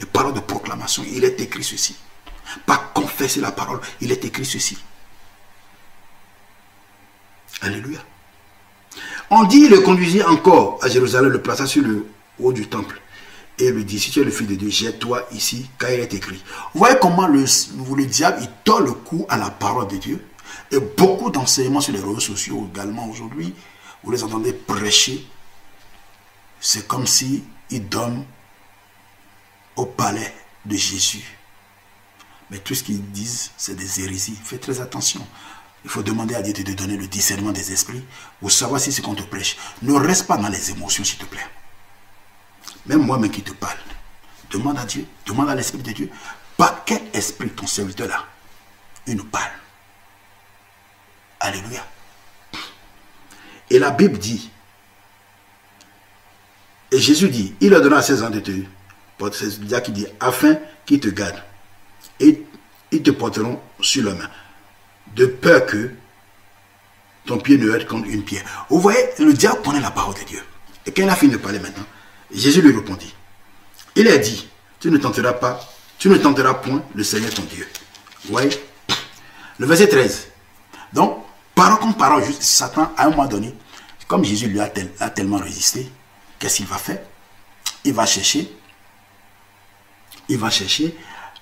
Les 0.00 0.06
paroles 0.06 0.34
de 0.34 0.40
proclamation, 0.40 1.04
il 1.12 1.24
est 1.24 1.40
écrit 1.40 1.64
ceci. 1.64 1.96
Pas 2.66 2.90
confesser 2.94 3.40
la 3.40 3.52
parole, 3.52 3.80
il 4.00 4.10
est 4.12 4.24
écrit 4.24 4.44
ceci. 4.44 4.78
Alléluia. 7.60 8.00
On 9.30 9.44
dit, 9.44 9.62
il 9.64 9.70
le 9.70 9.80
conduisit 9.80 10.22
encore 10.22 10.78
à 10.82 10.88
Jérusalem, 10.88 11.30
le 11.30 11.42
plaça 11.42 11.66
sur 11.66 11.82
le 11.82 12.06
haut 12.38 12.52
du 12.52 12.68
temple. 12.68 13.01
Et 13.58 13.70
lui 13.70 13.84
dit, 13.84 14.00
si 14.00 14.10
tu 14.10 14.20
es 14.20 14.24
le 14.24 14.30
fils 14.30 14.48
de 14.48 14.54
Dieu, 14.54 14.70
jette-toi 14.70 15.26
ici, 15.32 15.68
car 15.78 15.90
il 15.90 16.00
est 16.00 16.14
écrit. 16.14 16.42
Vous 16.72 16.78
voyez 16.78 16.96
comment 17.00 17.26
le, 17.26 17.44
le 17.44 18.06
diable, 18.06 18.38
il 18.40 18.48
tord 18.64 18.80
le 18.80 18.92
cou 18.92 19.26
à 19.28 19.36
la 19.36 19.50
parole 19.50 19.88
de 19.88 19.96
Dieu. 19.96 20.24
Et 20.70 20.80
beaucoup 20.80 21.30
d'enseignements 21.30 21.80
sur 21.80 21.92
les 21.92 22.00
réseaux 22.00 22.20
sociaux 22.20 22.68
également 22.72 23.08
aujourd'hui, 23.08 23.54
vous 24.02 24.10
les 24.10 24.24
entendez 24.24 24.52
prêcher. 24.52 25.26
C'est 26.60 26.86
comme 26.88 27.06
si 27.06 27.44
ils 27.70 27.88
dorment 27.88 28.24
au 29.76 29.86
palais 29.86 30.34
de 30.64 30.76
Jésus. 30.76 31.24
Mais 32.50 32.58
tout 32.58 32.74
ce 32.74 32.82
qu'ils 32.82 33.02
disent, 33.12 33.50
c'est 33.56 33.74
des 33.74 34.00
hérésies. 34.00 34.38
Fais 34.42 34.58
très 34.58 34.80
attention. 34.80 35.26
Il 35.84 35.90
faut 35.90 36.02
demander 36.02 36.34
à 36.34 36.42
Dieu 36.42 36.52
de 36.52 36.62
te 36.62 36.76
donner 36.76 36.96
le 36.96 37.06
discernement 37.06 37.52
des 37.52 37.72
esprits 37.72 38.04
pour 38.40 38.50
savoir 38.50 38.80
si 38.80 38.92
c'est 38.92 39.02
qu'on 39.02 39.14
te 39.14 39.22
prêche. 39.22 39.56
Ne 39.82 39.94
reste 39.94 40.26
pas 40.26 40.36
dans 40.36 40.48
les 40.48 40.70
émotions, 40.70 41.02
s'il 41.02 41.18
te 41.18 41.24
plaît. 41.24 41.46
Même 42.86 43.04
moi-même 43.04 43.30
qui 43.30 43.42
te 43.42 43.52
parle. 43.52 43.78
Demande 44.50 44.78
à 44.78 44.84
Dieu, 44.84 45.06
demande 45.26 45.48
à 45.48 45.54
l'Esprit 45.54 45.82
de 45.82 45.92
Dieu, 45.92 46.10
par 46.56 46.84
quel 46.84 47.00
esprit 47.14 47.48
ton 47.50 47.66
serviteur 47.66 48.08
là, 48.08 48.24
il 49.06 49.16
nous 49.16 49.24
parle. 49.24 49.50
Alléluia. 51.40 51.84
Et 53.70 53.78
la 53.78 53.90
Bible 53.90 54.18
dit, 54.18 54.50
et 56.90 56.98
Jésus 56.98 57.30
dit, 57.30 57.54
il 57.60 57.74
a 57.74 57.80
donné 57.80 57.96
à 57.96 58.02
16 58.02 58.22
ans 58.22 58.30
de 58.30 58.40
te 58.40 58.50
c'est 59.32 59.82
qui 59.82 59.92
dit, 59.92 60.06
afin 60.20 60.56
qu'ils 60.84 61.00
te 61.00 61.08
gardent. 61.08 61.42
Et 62.20 62.44
ils 62.90 63.02
te 63.02 63.10
porteront 63.10 63.60
sur 63.80 64.04
la 64.04 64.14
main. 64.14 64.28
De 65.14 65.26
peur 65.26 65.66
que 65.66 65.90
ton 67.24 67.38
pied 67.38 67.56
ne 67.56 67.68
heurte 67.68 67.86
contre 67.86 68.08
une 68.08 68.24
pierre. 68.24 68.44
Vous 68.68 68.80
voyez, 68.80 68.98
le 69.18 69.32
diable 69.32 69.62
connaît 69.62 69.80
la 69.80 69.90
parole 69.90 70.14
de 70.14 70.24
Dieu. 70.24 70.42
Et 70.86 70.92
quand 70.92 71.02
il 71.02 71.08
a 71.08 71.16
fini 71.16 71.32
de 71.32 71.38
parler 71.38 71.60
maintenant, 71.60 71.86
Jésus 72.34 72.62
lui 72.62 72.74
répondit. 72.74 73.14
Il 73.96 74.08
a 74.08 74.18
dit, 74.18 74.48
tu 74.80 74.90
ne 74.90 74.98
tenteras 74.98 75.34
pas, 75.34 75.60
tu 75.98 76.08
ne 76.08 76.16
tenteras 76.16 76.54
point 76.54 76.82
le 76.94 77.04
Seigneur 77.04 77.32
ton 77.34 77.42
Dieu. 77.42 77.68
Vous 78.24 78.32
voyez 78.32 78.50
Le 79.58 79.66
verset 79.66 79.88
13. 79.88 80.28
Donc, 80.92 81.24
parole 81.54 81.78
contre 81.78 81.98
parole, 81.98 82.24
Satan, 82.40 82.92
à 82.96 83.06
un 83.06 83.10
moment 83.10 83.26
donné, 83.26 83.54
comme 84.08 84.24
Jésus 84.24 84.46
lui 84.46 84.60
a, 84.60 84.70
a 85.00 85.10
tellement 85.10 85.38
résisté, 85.38 85.90
qu'est-ce 86.38 86.58
qu'il 86.58 86.66
va 86.66 86.76
faire? 86.76 87.00
Il 87.84 87.92
va 87.92 88.06
chercher 88.06 88.50
il 90.28 90.38
va 90.38 90.50
chercher 90.50 90.96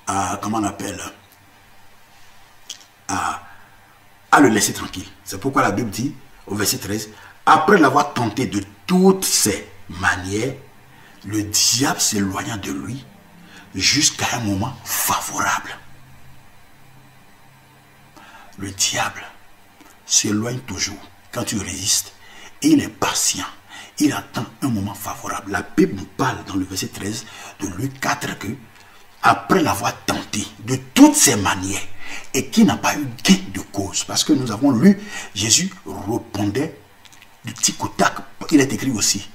à, 0.06 0.38
comment 0.42 0.58
on 0.58 0.64
appelle, 0.64 1.00
à, 3.08 3.42
à 4.32 4.40
le 4.40 4.48
laisser 4.48 4.72
tranquille. 4.72 5.06
C'est 5.24 5.40
pourquoi 5.40 5.62
la 5.62 5.70
Bible 5.70 5.90
dit 5.90 6.14
au 6.46 6.54
verset 6.54 6.78
13, 6.78 7.10
après 7.46 7.78
l'avoir 7.78 8.12
tenté 8.12 8.46
de 8.46 8.60
toutes 8.86 9.24
ses 9.24 9.68
manières, 9.88 10.54
le 11.24 11.42
diable 11.42 12.00
s'éloigna 12.00 12.56
de 12.56 12.72
lui 12.72 13.04
jusqu'à 13.74 14.36
un 14.36 14.40
moment 14.40 14.76
favorable. 14.84 15.76
Le 18.58 18.70
diable 18.70 19.22
s'éloigne 20.06 20.60
toujours 20.60 21.00
quand 21.32 21.44
tu 21.44 21.58
résistes 21.58 22.12
il 22.62 22.82
est 22.82 22.88
patient. 22.88 23.46
Il 23.98 24.12
attend 24.12 24.44
un 24.62 24.68
moment 24.68 24.94
favorable. 24.94 25.52
La 25.52 25.62
Bible 25.76 25.94
nous 25.96 26.06
parle 26.16 26.44
dans 26.44 26.56
le 26.56 26.64
verset 26.64 26.88
13 26.88 27.24
de 27.60 27.66
Luc 27.68 28.00
4 28.00 28.38
que 28.38 28.48
après 29.22 29.62
l'avoir 29.62 29.94
tenté 30.04 30.46
de 30.60 30.76
toutes 30.94 31.14
ses 31.14 31.36
manières 31.36 31.82
et 32.32 32.46
qui 32.46 32.64
n'a 32.64 32.76
pas 32.76 32.96
eu 32.96 33.06
gain 33.22 33.36
de 33.52 33.60
cause. 33.60 34.04
Parce 34.04 34.24
que 34.24 34.32
nous 34.32 34.50
avons 34.50 34.70
lu, 34.70 34.98
Jésus 35.34 35.70
répondait 35.86 36.78
du 37.44 37.52
petit 37.52 37.74
tac. 37.96 38.14
Il 38.50 38.60
est 38.60 38.72
écrit 38.72 38.90
aussi. 38.90 39.28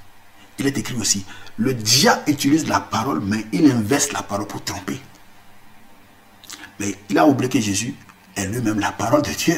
Il 0.60 0.68
est 0.68 0.78
écrit 0.78 0.96
aussi. 0.96 1.26
Le 1.58 1.74
diable 1.74 2.24
utilise 2.28 2.68
la 2.68 2.80
parole, 2.80 3.22
mais 3.22 3.46
il 3.52 3.70
inverse 3.70 4.12
la 4.12 4.24
parole 4.24 4.48
pour 4.48 4.64
tromper. 4.64 5.00
Mais 6.80 6.96
il 7.10 7.18
a 7.18 7.26
oublié 7.26 7.50
que 7.50 7.60
Jésus 7.60 7.96
est 8.36 8.46
lui-même 8.48 8.80
la 8.80 8.92
parole 8.92 9.22
de 9.22 9.32
Dieu. 9.32 9.56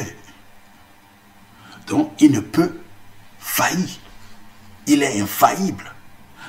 Donc 1.86 2.12
il 2.20 2.32
ne 2.32 2.40
peut 2.40 2.80
faillir. 3.38 3.88
Il 4.86 5.02
est 5.02 5.20
infaillible. 5.20 5.92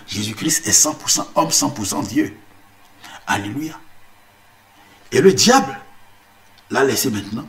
Jésus-Christ 0.07 0.67
est 0.67 0.71
100% 0.71 1.27
homme, 1.35 1.49
100% 1.49 2.07
Dieu. 2.07 2.37
Alléluia. 3.27 3.79
Et 5.11 5.21
le 5.21 5.33
diable 5.33 5.77
l'a 6.69 6.83
laissé 6.83 7.09
maintenant. 7.09 7.47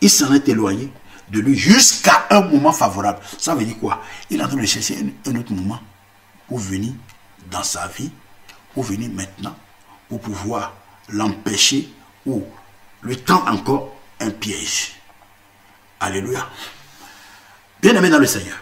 Il 0.00 0.10
s'en 0.10 0.32
est 0.32 0.48
éloigné 0.48 0.92
de 1.30 1.40
lui 1.40 1.56
jusqu'à 1.56 2.26
un 2.30 2.42
moment 2.42 2.72
favorable. 2.72 3.20
Ça 3.38 3.54
veut 3.54 3.64
dire 3.64 3.78
quoi? 3.78 4.02
Il 4.30 4.40
est 4.40 4.44
en 4.44 4.48
train 4.48 4.56
de 4.56 4.66
chercher 4.66 4.98
un, 5.26 5.36
autre 5.36 5.52
moment 5.52 5.80
venir 6.58 6.92
dans 7.50 7.62
sa 7.62 7.86
vie, 7.88 8.10
pour 8.74 8.84
venir 8.84 9.10
maintenant, 9.10 9.56
pour 10.08 10.20
pouvoir 10.20 10.74
l'empêcher 11.08 11.92
ou 12.26 12.44
lui 13.02 13.18
tendre 13.18 13.48
encore 13.48 13.94
un 14.20 14.30
piège. 14.30 14.94
Alléluia. 16.00 16.48
Bien 17.80 17.94
aimé 17.96 18.10
dans 18.10 18.18
le 18.18 18.26
Seigneur, 18.26 18.56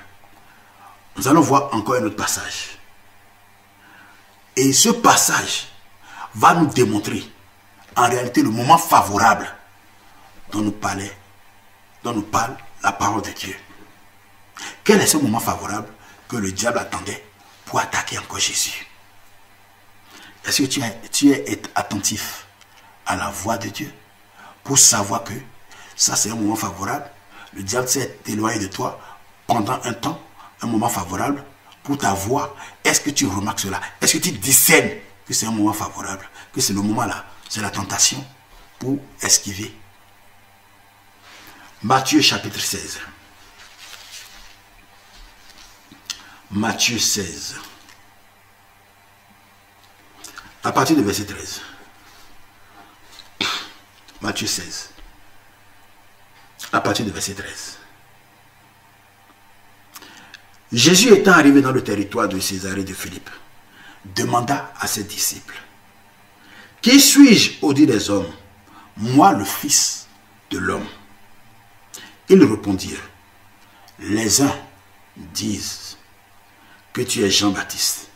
nous 1.17 1.29
allons 1.29 1.41
voir 1.41 1.75
encore 1.75 1.97
un 1.97 2.05
autre 2.05 2.17
passage. 2.17 2.79
Et 4.57 4.73
ce 4.73 4.89
passage 4.91 5.69
va 6.35 6.55
nous 6.55 6.67
démontrer 6.67 7.23
en 7.97 8.09
réalité 8.09 8.43
le 8.43 8.51
moment 8.51 8.79
favorable 8.79 9.49
dont 10.53 10.61
nous 10.61 10.73
parlait, 10.73 11.13
dont 12.03 12.13
nous 12.13 12.23
parle 12.23 12.57
la 12.83 12.93
parole 12.93 13.23
de 13.23 13.31
Dieu. 13.31 13.55
Quel 14.85 15.01
est 15.01 15.07
ce 15.07 15.17
moment 15.17 15.41
favorable 15.41 15.89
que 16.29 16.37
le 16.37 16.53
diable 16.53 16.79
attendait 16.79 17.25
pour 17.71 17.79
attaquer 17.79 18.19
encore 18.19 18.41
Jésus 18.41 18.85
Est-ce 20.45 20.63
que 20.63 20.67
tu 20.67 20.81
es, 20.81 21.01
tu 21.13 21.31
es 21.31 21.63
attentif 21.77 22.47
à 23.07 23.15
la 23.15 23.31
voix 23.31 23.59
de 23.59 23.69
Dieu 23.69 23.95
pour 24.65 24.77
savoir 24.77 25.23
que 25.23 25.35
ça 25.95 26.17
c'est 26.17 26.31
un 26.31 26.35
moment 26.35 26.57
favorable? 26.57 27.09
Le 27.53 27.63
diable 27.63 27.87
s'est 27.87 28.19
éloigné 28.27 28.59
de 28.59 28.67
toi 28.67 28.99
pendant 29.47 29.81
un 29.85 29.93
temps, 29.93 30.21
un 30.63 30.67
moment 30.67 30.89
favorable 30.89 31.45
pour 31.85 31.97
ta 31.97 32.13
voix. 32.13 32.57
Est-ce 32.83 33.01
que 33.01 33.11
tu 33.11 33.27
remarques 33.27 33.61
cela? 33.61 33.81
Est-ce 34.01 34.15
que 34.15 34.23
tu 34.23 34.33
discernes 34.33 34.91
que 35.25 35.33
c'est 35.33 35.47
un 35.47 35.53
moment 35.53 35.73
favorable, 35.73 36.29
que 36.53 36.61
c'est 36.61 36.73
le 36.73 36.83
moment 36.83 37.05
là, 37.05 37.25
c'est 37.49 37.61
la 37.61 37.71
tentation. 37.71 38.25
pour 38.81 38.99
esquiver? 39.23 39.73
Matthieu 41.85 42.21
chapitre 42.21 42.59
16. 42.59 42.99
Matthieu 46.53 46.99
16. 46.99 47.55
À 50.65 50.73
partir 50.73 50.97
du 50.97 51.03
verset 51.05 51.25
13. 51.25 51.61
Matthieu 54.21 54.49
16. 54.49 54.91
À 56.73 56.81
partir 56.81 57.05
du 57.05 57.13
verset 57.13 57.35
13. 57.35 57.79
Jésus 60.73 61.13
étant 61.13 61.33
arrivé 61.33 61.63
dans 61.63 61.71
le 61.71 61.85
territoire 61.85 62.29
de 62.29 62.41
Césarée 62.41 62.85
de 62.85 62.95
Philippe, 62.95 63.31
demanda 64.05 64.73
à 64.81 64.89
ses 64.89 65.05
disciples, 65.05 65.61
Qui 66.83 67.01
suis-je 67.01 67.53
au 67.63 67.73
dit 67.73 67.87
des 67.87 68.11
hommes 68.11 68.31
Moi 68.97 69.33
le 69.33 69.45
Fils 69.45 70.09
de 70.51 70.59
l'homme? 70.59 70.87
Ils 72.29 72.43
répondirent, 72.45 73.09
Les 74.01 74.43
uns 74.43 74.57
disent 75.17 75.97
que 76.93 77.03
tu 77.03 77.23
es 77.23 77.31
Jean-Baptiste, 77.31 78.09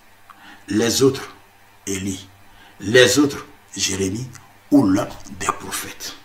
les 0.69 1.03
autres 1.03 1.35
Élie, 1.87 2.29
les 2.81 3.19
autres 3.19 3.47
Jérémie 3.77 4.29
ou 4.71 4.87
l'un 4.87 5.09
des 5.39 5.47
prophètes. 5.47 6.17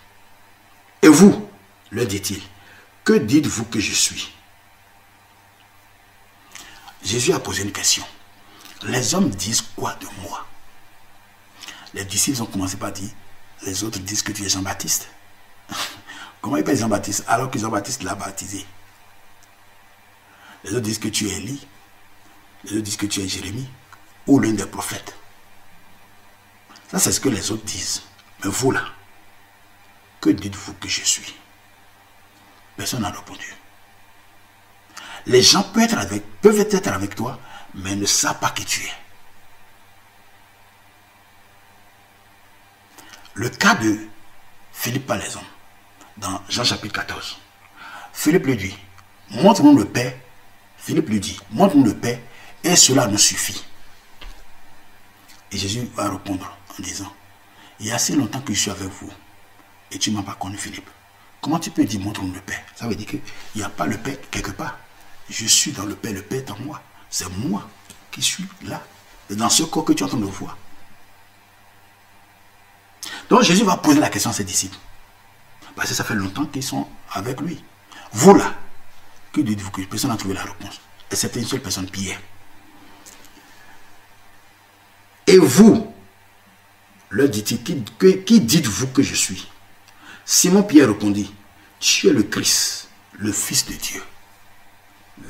Et 1.02 1.08
vous, 1.08 1.48
leur 1.90 2.06
dit-il, 2.06 2.42
que 3.04 3.12
dites-vous 3.14 3.64
que 3.64 3.80
je 3.80 3.92
suis? 3.92 4.32
Jésus 7.02 7.32
a 7.32 7.40
posé 7.40 7.62
une 7.62 7.72
question. 7.72 8.04
Les 8.82 9.14
hommes 9.14 9.30
disent 9.30 9.62
quoi 9.76 9.94
de 10.00 10.06
moi? 10.22 10.46
Les 11.94 12.04
disciples 12.04 12.42
ont 12.42 12.46
commencé 12.46 12.76
par 12.76 12.92
dire, 12.92 13.10
les 13.62 13.84
autres 13.84 13.98
disent 13.98 14.22
que 14.22 14.32
tu 14.32 14.44
es 14.44 14.48
Jean-Baptiste. 14.48 15.08
Comment 16.40 16.56
ils 16.56 16.64
peuvent 16.64 16.78
Jean-Baptiste 16.78 17.24
alors 17.26 17.50
que 17.50 17.58
Jean-Baptiste 17.58 18.02
l'a 18.02 18.14
baptisé? 18.14 18.64
Les 20.64 20.70
autres 20.70 20.80
disent 20.80 20.98
que 20.98 21.08
tu 21.08 21.28
es 21.28 21.36
Élie. 21.36 21.66
Les 22.64 22.72
autres 22.72 22.82
disent 22.82 22.96
que 22.96 23.06
tu 23.06 23.20
es 23.20 23.28
Jérémie 23.28 23.68
ou 24.26 24.38
l'un 24.38 24.52
des 24.52 24.66
prophètes. 24.66 25.16
Ça, 26.90 26.98
c'est 26.98 27.12
ce 27.12 27.20
que 27.20 27.28
les 27.28 27.50
autres 27.50 27.64
disent. 27.64 28.02
Mais 28.42 28.50
vous 28.50 28.70
là, 28.70 28.84
que 30.20 30.30
dites-vous 30.30 30.74
que 30.74 30.88
je 30.88 31.02
suis? 31.02 31.34
Personne 32.76 33.02
n'a 33.02 33.10
répondu. 33.10 33.54
Les 35.26 35.42
gens 35.42 35.62
peuvent 35.62 35.82
être, 35.82 36.88
avec, 36.88 37.14
toi, 37.14 37.38
mais 37.74 37.94
ne 37.94 38.06
savent 38.06 38.38
pas 38.38 38.50
qui 38.50 38.64
tu 38.64 38.84
es. 38.84 38.92
Le 43.34 43.48
cas 43.48 43.74
de 43.76 43.98
Philippe 44.72 45.06
Palaison, 45.06 45.42
dans 46.16 46.42
Jean 46.48 46.64
chapitre 46.64 46.94
14. 46.94 47.38
Philippe 48.12 48.46
lui 48.46 48.56
dit, 48.56 48.76
montre-nous 49.30 49.78
le 49.78 49.84
Père. 49.84 50.14
Philippe 50.78 51.08
lui 51.08 51.20
dit, 51.20 51.38
montre-nous 51.50 51.84
le 51.84 51.94
Père, 51.94 52.18
et 52.64 52.76
cela 52.76 53.06
nous 53.06 53.18
suffit. 53.18 53.64
Et 55.52 55.58
Jésus 55.58 55.88
va 55.94 56.10
répondre 56.10 56.56
en 56.78 56.82
disant, 56.82 57.12
il 57.80 57.86
y 57.86 57.92
a 57.92 57.96
assez 57.96 58.14
longtemps 58.14 58.40
que 58.40 58.52
je 58.52 58.60
suis 58.60 58.70
avec 58.70 58.88
vous, 58.88 59.10
et 59.90 59.98
tu 59.98 60.10
ne 60.10 60.16
m'as 60.16 60.22
pas 60.22 60.34
connu, 60.34 60.56
Philippe. 60.56 60.88
Comment 61.40 61.58
tu 61.58 61.70
peux 61.70 61.84
dire 61.84 62.00
montre-nous 62.00 62.32
le 62.32 62.40
Père? 62.40 62.62
Ça 62.76 62.86
veut 62.86 62.94
dire 62.94 63.06
qu'il 63.06 63.22
n'y 63.56 63.62
a 63.62 63.68
pas 63.68 63.86
le 63.86 63.96
Père 63.96 64.16
quelque 64.30 64.50
part. 64.50 64.78
Je 65.28 65.46
suis 65.46 65.72
dans 65.72 65.86
le 65.86 65.94
Père, 65.96 66.12
le 66.12 66.22
Père 66.22 66.40
est 66.40 66.50
en 66.50 66.58
moi. 66.58 66.82
C'est 67.08 67.30
moi 67.38 67.68
qui 68.10 68.20
suis 68.22 68.44
là. 68.62 68.82
Dans 69.30 69.48
ce 69.48 69.62
corps 69.62 69.84
que 69.84 69.92
tu 69.92 70.02
es 70.02 70.06
en 70.06 70.08
train 70.08 70.18
de 70.18 70.24
voir. 70.24 70.58
Donc 73.28 73.42
Jésus 73.42 73.64
va 73.64 73.76
poser 73.76 74.00
la 74.00 74.10
question 74.10 74.30
à 74.30 74.32
ses 74.32 74.44
disciples. 74.44 74.76
Parce 75.76 75.88
que 75.88 75.94
ça 75.94 76.04
fait 76.04 76.14
longtemps 76.14 76.46
qu'ils 76.46 76.62
sont 76.62 76.86
avec 77.12 77.40
lui. 77.40 77.64
Vous 78.12 78.34
là, 78.34 78.54
que 79.32 79.40
dites-vous 79.40 79.70
que 79.70 79.82
personne 79.82 80.10
n'a 80.10 80.16
trouvé 80.16 80.34
la 80.34 80.42
réponse? 80.42 80.80
Et 81.10 81.16
c'était 81.16 81.40
une 81.40 81.46
seule 81.46 81.62
personne, 81.62 81.88
Pierre. 81.88 82.20
Et 85.30 85.38
vous, 85.38 85.86
leur 87.10 87.28
dit-il, 87.28 87.84
qui, 88.24 88.40
dites-vous 88.40 88.88
que 88.88 89.00
je 89.00 89.14
suis? 89.14 89.46
Simon 90.24 90.64
Pierre 90.64 90.88
répondit, 90.88 91.32
tu 91.78 92.08
es 92.08 92.12
le 92.12 92.24
Christ, 92.24 92.88
le 93.16 93.30
Fils 93.30 93.64
de 93.66 93.74
Dieu 93.74 94.02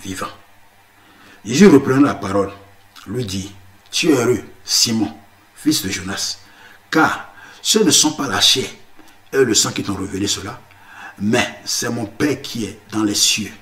vivant. 0.03 0.31
Jésus 1.45 1.67
reprenant 1.67 2.07
la 2.07 2.15
parole, 2.15 2.51
lui 3.07 3.27
dit, 3.27 3.53
tu 3.91 4.09
es 4.09 4.13
heureux, 4.13 4.43
Simon, 4.65 5.13
fils 5.55 5.83
de 5.83 5.91
Jonas, 5.91 6.39
car 6.91 7.35
ce 7.61 7.81
ne 7.81 7.91
sont 7.91 8.13
pas 8.13 8.27
la 8.27 8.41
chair 8.41 8.71
et 9.35 9.45
le 9.45 9.53
sang 9.53 9.71
qui 9.71 9.83
t'ont 9.83 9.97
révélé 9.97 10.27
cela, 10.27 10.63
mais 11.19 11.61
c'est 11.67 11.91
mon 11.91 12.07
Père 12.07 12.41
qui 12.41 12.65
est 12.65 12.79
dans 12.91 13.03
les 13.03 13.15
cieux. 13.15 13.53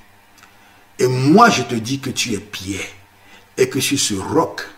Et 1.01 1.09
moi 1.09 1.51
je 1.51 1.64
te 1.64 1.74
dis 1.74 1.98
que 1.98 2.11
tu 2.11 2.35
es 2.35 2.38
Pierre, 2.38 2.87
et 3.57 3.68
que 3.68 3.81
sur 3.81 3.98
ce 3.98 4.14
roc, 4.14 4.68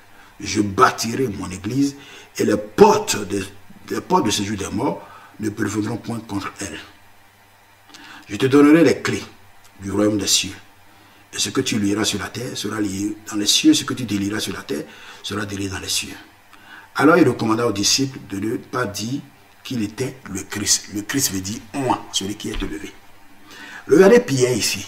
je 0.41 0.61
bâtirai 0.61 1.29
mon 1.29 1.51
église, 1.51 1.97
et 2.39 2.45
les 2.45 2.57
portes 2.57 3.17
de, 3.29 4.01
portes 4.01 4.27
de 4.27 4.31
ce 4.31 4.43
jour 4.43 4.57
des 4.57 4.69
morts 4.69 5.07
ne 5.41 5.51
prévaudront 5.51 5.97
point 5.97 6.21
contre 6.21 6.53
elle. 6.61 6.79
Je 8.29 8.37
te 8.37 8.47
donnerai 8.47 8.85
les 8.85 9.03
clés 9.03 9.25
du 9.81 9.91
royaume 9.91 10.19
des 10.19 10.27
cieux. 10.27 10.55
Et 11.33 11.39
ce 11.39 11.51
que 11.51 11.61
tu 11.61 11.79
liras 11.79 12.05
sur 12.05 12.19
la 12.19 12.29
terre 12.29 12.57
sera 12.57 12.81
lié 12.81 13.17
dans 13.31 13.37
les 13.37 13.47
cieux, 13.47 13.75
ce 13.75 13.85
que 13.85 13.95
tu 13.95 14.05
délieras 14.05 14.41
sur 14.41 14.53
la 14.53 14.63
terre 14.63 14.85
sera 15.23 15.47
délié 15.47 15.69
dans 15.69 15.79
les 15.79 15.89
cieux. 15.89 16.15
Alors 16.97 17.17
il 17.17 17.29
recommanda 17.29 17.67
aux 17.67 17.73
disciples 17.73 18.19
de 18.29 18.39
ne 18.39 18.57
pas 18.57 18.87
dire 18.87 19.21
qu'il 19.63 19.83
était 19.83 20.17
le 20.31 20.43
Christ. 20.43 20.89
Le 20.95 21.03
Christ 21.03 21.33
veut 21.33 21.41
dire 21.41 21.61
moi, 21.75 22.05
celui 22.13 22.35
qui 22.35 22.51
est 22.51 22.63
élevé. 22.63 22.93
Regardez 23.89 24.21
Pierre 24.21 24.57
ici, 24.57 24.85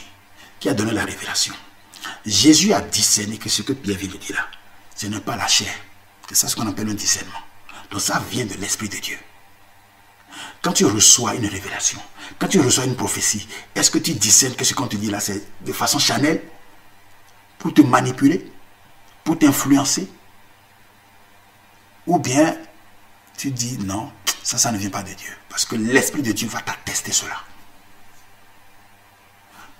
qui 0.58 0.68
a 0.68 0.74
donné 0.74 0.92
la 0.92 1.04
révélation. 1.04 1.54
Jésus 2.26 2.72
a 2.72 2.80
discerné 2.80 3.38
que 3.38 3.48
ce 3.48 3.62
que 3.62 3.72
Pierre 3.72 3.98
vient 3.98 4.08
de 4.08 4.16
dire 4.16 4.36
là, 4.36 4.46
ce 5.02 5.08
n'est 5.08 5.20
pas 5.20 5.34
la 5.34 5.48
chair. 5.48 5.74
C'est 6.28 6.36
ça 6.36 6.46
ce 6.46 6.54
qu'on 6.54 6.68
appelle 6.68 6.88
un 6.88 6.94
discernement. 6.94 7.42
Donc 7.90 8.00
ça 8.00 8.22
vient 8.30 8.44
de 8.46 8.54
l'Esprit 8.54 8.88
de 8.88 8.98
Dieu. 8.98 9.18
Quand 10.62 10.72
tu 10.72 10.86
reçois 10.86 11.34
une 11.34 11.46
révélation, 11.46 12.00
quand 12.38 12.46
tu 12.46 12.60
reçois 12.60 12.84
une 12.84 12.94
prophétie, 12.94 13.48
est-ce 13.74 13.90
que 13.90 13.98
tu 13.98 14.14
discernes 14.14 14.54
que 14.54 14.64
ce 14.64 14.74
qu'on 14.74 14.86
te 14.86 14.94
dit 14.94 15.10
là, 15.10 15.18
c'est 15.18 15.42
de 15.64 15.72
façon 15.72 15.98
chanel 15.98 16.40
pour 17.58 17.74
te 17.74 17.82
manipuler, 17.82 18.48
pour 19.24 19.36
t'influencer? 19.36 20.08
Ou 22.06 22.20
bien 22.20 22.56
tu 23.36 23.50
dis 23.50 23.78
non, 23.78 24.12
ça, 24.44 24.56
ça 24.56 24.70
ne 24.70 24.78
vient 24.78 24.90
pas 24.90 25.02
de 25.02 25.12
Dieu. 25.14 25.36
Parce 25.48 25.64
que 25.64 25.74
l'Esprit 25.74 26.22
de 26.22 26.30
Dieu 26.30 26.46
va 26.46 26.60
t'attester 26.60 27.10
cela. 27.10 27.40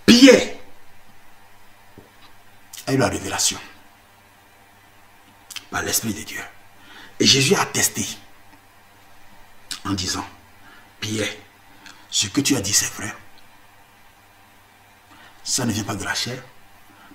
Pierre 0.05 0.57
a 2.89 2.93
eu 2.93 2.97
la 2.97 3.09
révélation 3.09 3.59
par 5.73 5.83
l'Esprit 5.83 6.13
de 6.13 6.23
Dieu. 6.23 6.41
Et 7.19 7.27
Jésus 7.27 7.55
a 7.57 7.63
attesté 7.63 8.07
en 9.85 9.95
disant, 9.95 10.25
Pierre, 11.01 11.33
ce 12.11 12.29
que 12.29 12.43
tu 12.43 12.55
as 12.55 12.61
dit, 12.61 12.75
c'est 12.75 12.93
vrai. 12.93 13.13
Ça 15.43 15.65
ne 15.65 15.73
vient 15.73 15.83
pas 15.83 15.97
de 15.97 16.05
la 16.05 16.15
chair, 16.15 16.41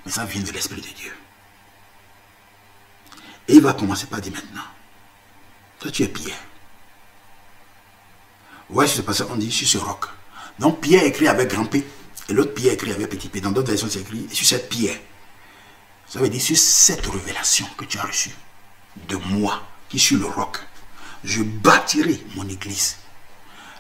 mais 0.06 0.12
ça 0.12 0.26
vient 0.26 0.42
de 0.42 0.52
l'Esprit 0.52 0.82
de 0.82 0.88
Dieu. 0.88 1.16
Et 3.48 3.54
il 3.54 3.62
va 3.62 3.74
commencer 3.74 4.08
par 4.08 4.20
dire 4.20 4.34
maintenant, 4.34 4.68
toi 5.80 5.92
tu 5.92 6.04
es 6.04 6.08
Pierre. 6.08 6.40
Ouais, 8.70 8.88
c'est 8.88 9.04
passé, 9.04 9.24
on 9.30 9.38
dit 9.38 9.52
sur 9.52 9.68
ce 9.68 9.78
roc. 9.78 10.06
Donc 10.60 10.82
Pierre 10.82 11.04
écrit 11.04 11.30
avec 11.30 11.50
grand 11.50 11.66
P, 11.66 11.88
et 12.28 12.34
l'autre 12.34 12.54
Pierre 12.54 12.74
écrit 12.74 12.92
avec 12.92 13.08
petit 13.08 13.30
P. 13.30 13.40
Dans 13.40 13.52
d'autres 13.52 13.70
versions, 13.70 13.88
c'est 13.90 14.02
écrit 14.02 14.28
sur 14.34 14.46
cette 14.46 14.68
pierre. 14.68 15.00
Ça 16.08 16.20
veut 16.20 16.28
dire 16.28 16.42
sur 16.42 16.58
cette 16.58 17.06
révélation 17.06 17.68
que 17.78 17.86
tu 17.86 17.98
as 18.00 18.04
reçue 18.04 18.32
de 19.08 19.16
moi, 19.16 19.64
qui 19.90 20.00
suis 20.00 20.16
le 20.16 20.26
roc, 20.26 20.60
je 21.24 21.42
bâtirai 21.44 22.24
mon 22.36 22.48
église. 22.48 22.98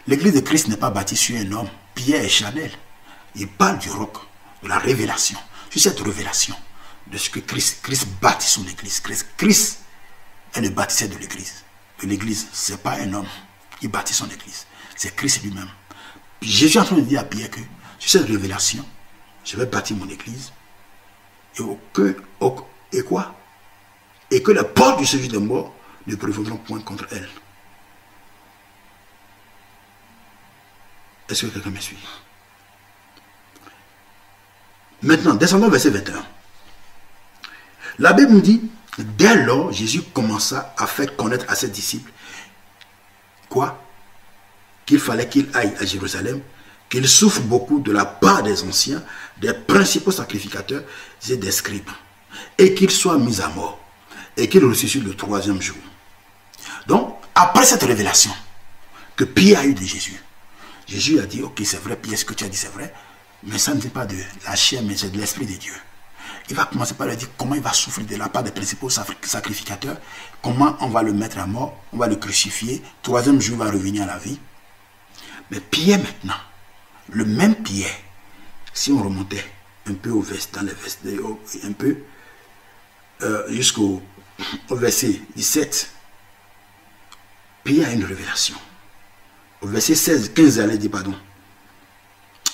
L'église 0.07 0.33
de 0.33 0.39
Christ 0.39 0.67
n'est 0.67 0.77
pas 0.77 0.89
bâtie 0.89 1.17
sur 1.17 1.37
un 1.37 1.51
homme, 1.51 1.69
Pierre 1.93 2.23
et 2.23 2.29
Chanel. 2.29 2.71
Il 3.35 3.47
parle 3.47 3.77
du 3.79 3.89
roc, 3.89 4.17
de 4.63 4.67
la 4.69 4.79
révélation. 4.79 5.37
Sur 5.69 5.81
cette 5.81 5.99
révélation 5.99 6.55
de 7.11 7.17
ce 7.17 7.29
que 7.29 7.39
Christ, 7.39 7.79
Christ 7.83 8.07
bâtit 8.21 8.47
son 8.47 8.65
église. 8.67 8.99
Christ, 8.99 9.27
Christ 9.37 9.79
est 10.53 10.61
le 10.61 10.69
bâtisseur 10.69 11.09
de 11.09 11.17
l'église. 11.17 11.63
L'église, 12.03 12.47
ce 12.53 12.71
n'est 12.71 12.77
pas 12.77 12.99
un 12.99 13.13
homme 13.13 13.27
qui 13.79 13.87
bâtit 13.87 14.13
son 14.13 14.29
église. 14.29 14.65
C'est 14.95 15.15
Christ 15.15 15.43
lui-même. 15.43 15.69
Jésus 16.41 16.77
est 16.77 16.81
en 16.81 16.85
train 16.85 16.95
de 16.95 17.01
dire 17.01 17.19
à 17.19 17.23
Pierre 17.23 17.49
que 17.49 17.59
sur 17.99 18.11
cette 18.11 18.27
révélation, 18.27 18.85
je 19.43 19.57
vais 19.57 19.65
bâtir 19.65 19.97
mon 19.97 20.09
église. 20.09 20.51
Et, 21.59 21.63
que, 21.93 22.17
et 22.93 23.01
quoi? 23.01 23.35
Et 24.31 24.41
que 24.43 24.51
la 24.51 24.63
porte 24.63 24.99
du 24.99 25.05
séjour 25.05 25.31
de 25.31 25.37
mort 25.37 25.73
ne 26.05 26.15
prévaudront 26.15 26.57
point 26.57 26.79
contre 26.81 27.07
elle. 27.11 27.29
Est-ce 31.29 31.45
que 31.45 31.51
quelqu'un 31.51 31.69
me 31.69 31.79
suit? 31.79 31.97
Maintenant, 35.01 35.35
descendons 35.35 35.69
verset 35.69 35.89
21. 35.89 36.25
La 37.99 38.13
Bible 38.13 38.31
nous 38.31 38.41
dit, 38.41 38.69
dès 38.97 39.43
lors, 39.43 39.71
Jésus 39.71 40.01
commença 40.01 40.73
à 40.77 40.87
faire 40.87 41.15
connaître 41.15 41.45
à 41.49 41.55
ses 41.55 41.69
disciples 41.69 42.11
quoi? 43.49 43.81
Qu'il 44.85 44.99
fallait 44.99 45.27
qu'il 45.27 45.49
aille 45.53 45.73
à 45.79 45.85
Jérusalem, 45.85 46.41
qu'il 46.89 47.07
souffre 47.07 47.41
beaucoup 47.41 47.79
de 47.79 47.91
la 47.91 48.05
part 48.05 48.43
des 48.43 48.63
anciens, 48.63 49.03
des 49.37 49.53
principaux 49.53 50.11
sacrificateurs 50.11 50.83
et 51.29 51.37
des 51.37 51.51
scribes, 51.51 51.89
et 52.57 52.73
qu'il 52.73 52.91
soit 52.91 53.17
mis 53.17 53.41
à 53.41 53.49
mort, 53.49 53.79
et 54.37 54.47
qu'il 54.47 54.63
ressuscite 54.63 55.03
le 55.03 55.15
troisième 55.15 55.61
jour. 55.61 55.77
Donc, 56.87 57.15
après 57.35 57.65
cette 57.65 57.83
révélation 57.83 58.31
que 59.15 59.23
Pierre 59.23 59.59
a 59.59 59.65
eue 59.65 59.73
de 59.73 59.83
Jésus, 59.83 60.21
Jésus 60.87 61.19
a 61.19 61.25
dit, 61.25 61.41
ok, 61.41 61.61
c'est 61.65 61.81
vrai, 61.81 61.97
Pierre, 61.97 62.17
ce 62.17 62.23
que 62.23 62.33
tu 62.33 62.45
as 62.45 62.47
dit, 62.47 62.55
c'est 62.55 62.71
vrai, 62.71 62.93
mais 63.43 63.57
ça 63.57 63.73
ne 63.73 63.79
vient 63.79 63.89
pas 63.89 64.05
de 64.05 64.15
la 64.45 64.55
chair, 64.55 64.81
mais 64.83 64.95
c'est 64.95 65.09
de 65.09 65.17
l'Esprit 65.17 65.45
de 65.45 65.53
Dieu. 65.53 65.73
Il 66.49 66.55
va 66.55 66.65
commencer 66.65 66.93
par 66.93 67.07
lui 67.07 67.17
dire 67.17 67.27
comment 67.37 67.55
il 67.55 67.61
va 67.61 67.73
souffrir 67.73 68.05
de 68.07 68.15
la 68.15 68.29
part 68.29 68.43
des 68.43 68.51
principaux 68.51 68.89
sacrificateurs, 68.89 69.97
comment 70.41 70.77
on 70.79 70.87
va 70.87 71.03
le 71.03 71.11
mettre 71.11 71.39
à 71.39 71.45
mort, 71.45 71.75
on 71.91 71.97
va 71.97 72.07
le 72.07 72.15
crucifier, 72.15 72.81
troisième 73.01 73.41
jour 73.41 73.57
il 73.57 73.65
va 73.65 73.71
revenir 73.71 74.03
à 74.03 74.05
la 74.05 74.17
vie. 74.17 74.39
Mais 75.51 75.59
Pierre 75.59 75.99
maintenant, 75.99 76.39
le 77.09 77.25
même 77.25 77.55
Pierre, 77.55 77.91
si 78.73 78.91
on 78.93 79.03
remontait 79.03 79.43
un 79.89 79.93
peu 79.93 80.09
au 80.11 80.21
verset, 80.21 80.49
dans 80.53 80.61
les 80.61 80.73
versets, 80.73 81.65
un 81.65 81.71
peu 81.73 81.97
euh, 83.23 83.51
jusqu'au 83.51 84.01
verset 84.69 85.21
17, 85.35 85.91
Pierre 87.63 87.89
a 87.89 87.91
une 87.93 88.05
révélation. 88.05 88.55
Au 89.61 89.67
verset 89.67 89.95
16, 89.95 90.33
15, 90.33 90.59
elle 90.59 90.77
dit 90.77 90.89
pardon. 90.89 91.15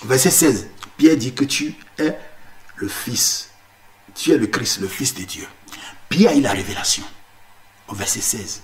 verset 0.06 0.32
16, 0.32 0.67
Pierre 0.98 1.17
dit 1.17 1.34
que 1.34 1.43
tu 1.43 1.76
es 1.98 2.17
le 2.78 2.88
Fils. 2.88 3.50
Tu 4.15 4.32
es 4.32 4.38
le 4.38 4.48
Christ, 4.48 4.80
le 4.80 4.88
Fils 4.88 5.13
de 5.13 5.24
Dieu. 5.24 5.48
Pierre 6.10 6.32
a 6.32 6.36
eu 6.36 6.41
la 6.41 6.52
révélation. 6.52 7.04
Au 7.88 7.96
verset 7.96 8.22
16. 8.22 8.62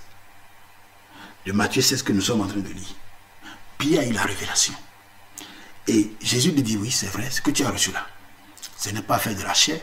De 1.46 1.52
Matthieu 1.52 1.82
16 1.82 2.02
que 2.02 2.12
nous 2.12 2.20
sommes 2.20 2.40
en 2.40 2.46
train 2.46 2.60
de 2.60 2.68
lire. 2.68 2.94
Pierre 3.78 4.02
a 4.02 4.06
eu 4.06 4.12
la 4.12 4.22
révélation. 4.22 4.74
Et 5.86 6.12
Jésus 6.20 6.52
lui 6.52 6.62
dit, 6.62 6.76
oui, 6.76 6.90
c'est 6.90 7.08
vrai, 7.08 7.30
ce 7.30 7.40
que 7.40 7.50
tu 7.50 7.64
as 7.64 7.70
reçu 7.70 7.90
là, 7.90 8.06
ce 8.76 8.90
n'est 8.90 9.02
pas 9.02 9.18
fait 9.18 9.34
de 9.34 9.42
la 9.42 9.54
chair. 9.54 9.80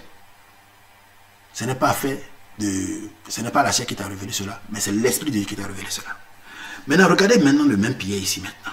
Ce 1.54 1.64
n'est 1.64 1.76
pas 1.76 1.94
fait 1.94 2.24
Ce 2.60 3.42
n'est 3.42 3.52
pas 3.52 3.64
la 3.64 3.72
chair 3.72 3.86
qui 3.86 3.96
t'a 3.96 4.08
révélé 4.08 4.32
cela, 4.32 4.62
mais 4.70 4.80
c'est 4.80 4.92
l'Esprit 4.92 5.32
de 5.32 5.38
Dieu 5.38 5.46
qui 5.46 5.56
t'a 5.56 5.68
révélé 5.68 5.90
cela. 5.90 6.18
Maintenant, 6.88 7.08
regardez 7.08 7.38
maintenant 7.38 7.66
le 7.66 7.78
même 7.78 7.96
Pierre 7.96 8.18
ici 8.18 8.42
maintenant, 8.42 8.72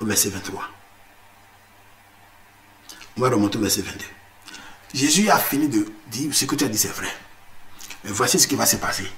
au 0.00 0.06
verset 0.06 0.30
23. 0.30 0.62
On 3.16 3.20
va 3.20 3.28
remonter 3.28 3.58
au 3.58 3.60
verset 3.60 3.82
22. 3.82 4.04
Jésus 4.94 5.28
a 5.28 5.38
fini 5.38 5.68
de 5.68 5.86
dire 6.06 6.34
ce 6.34 6.44
que 6.44 6.54
tu 6.54 6.64
as 6.64 6.68
dit, 6.68 6.78
c'est 6.78 6.88
vrai. 6.88 7.08
Mais 8.04 8.10
voici 8.10 8.38
ce 8.38 8.46
qui 8.46 8.54
va 8.54 8.64
se 8.66 8.76
passer 8.76 9.10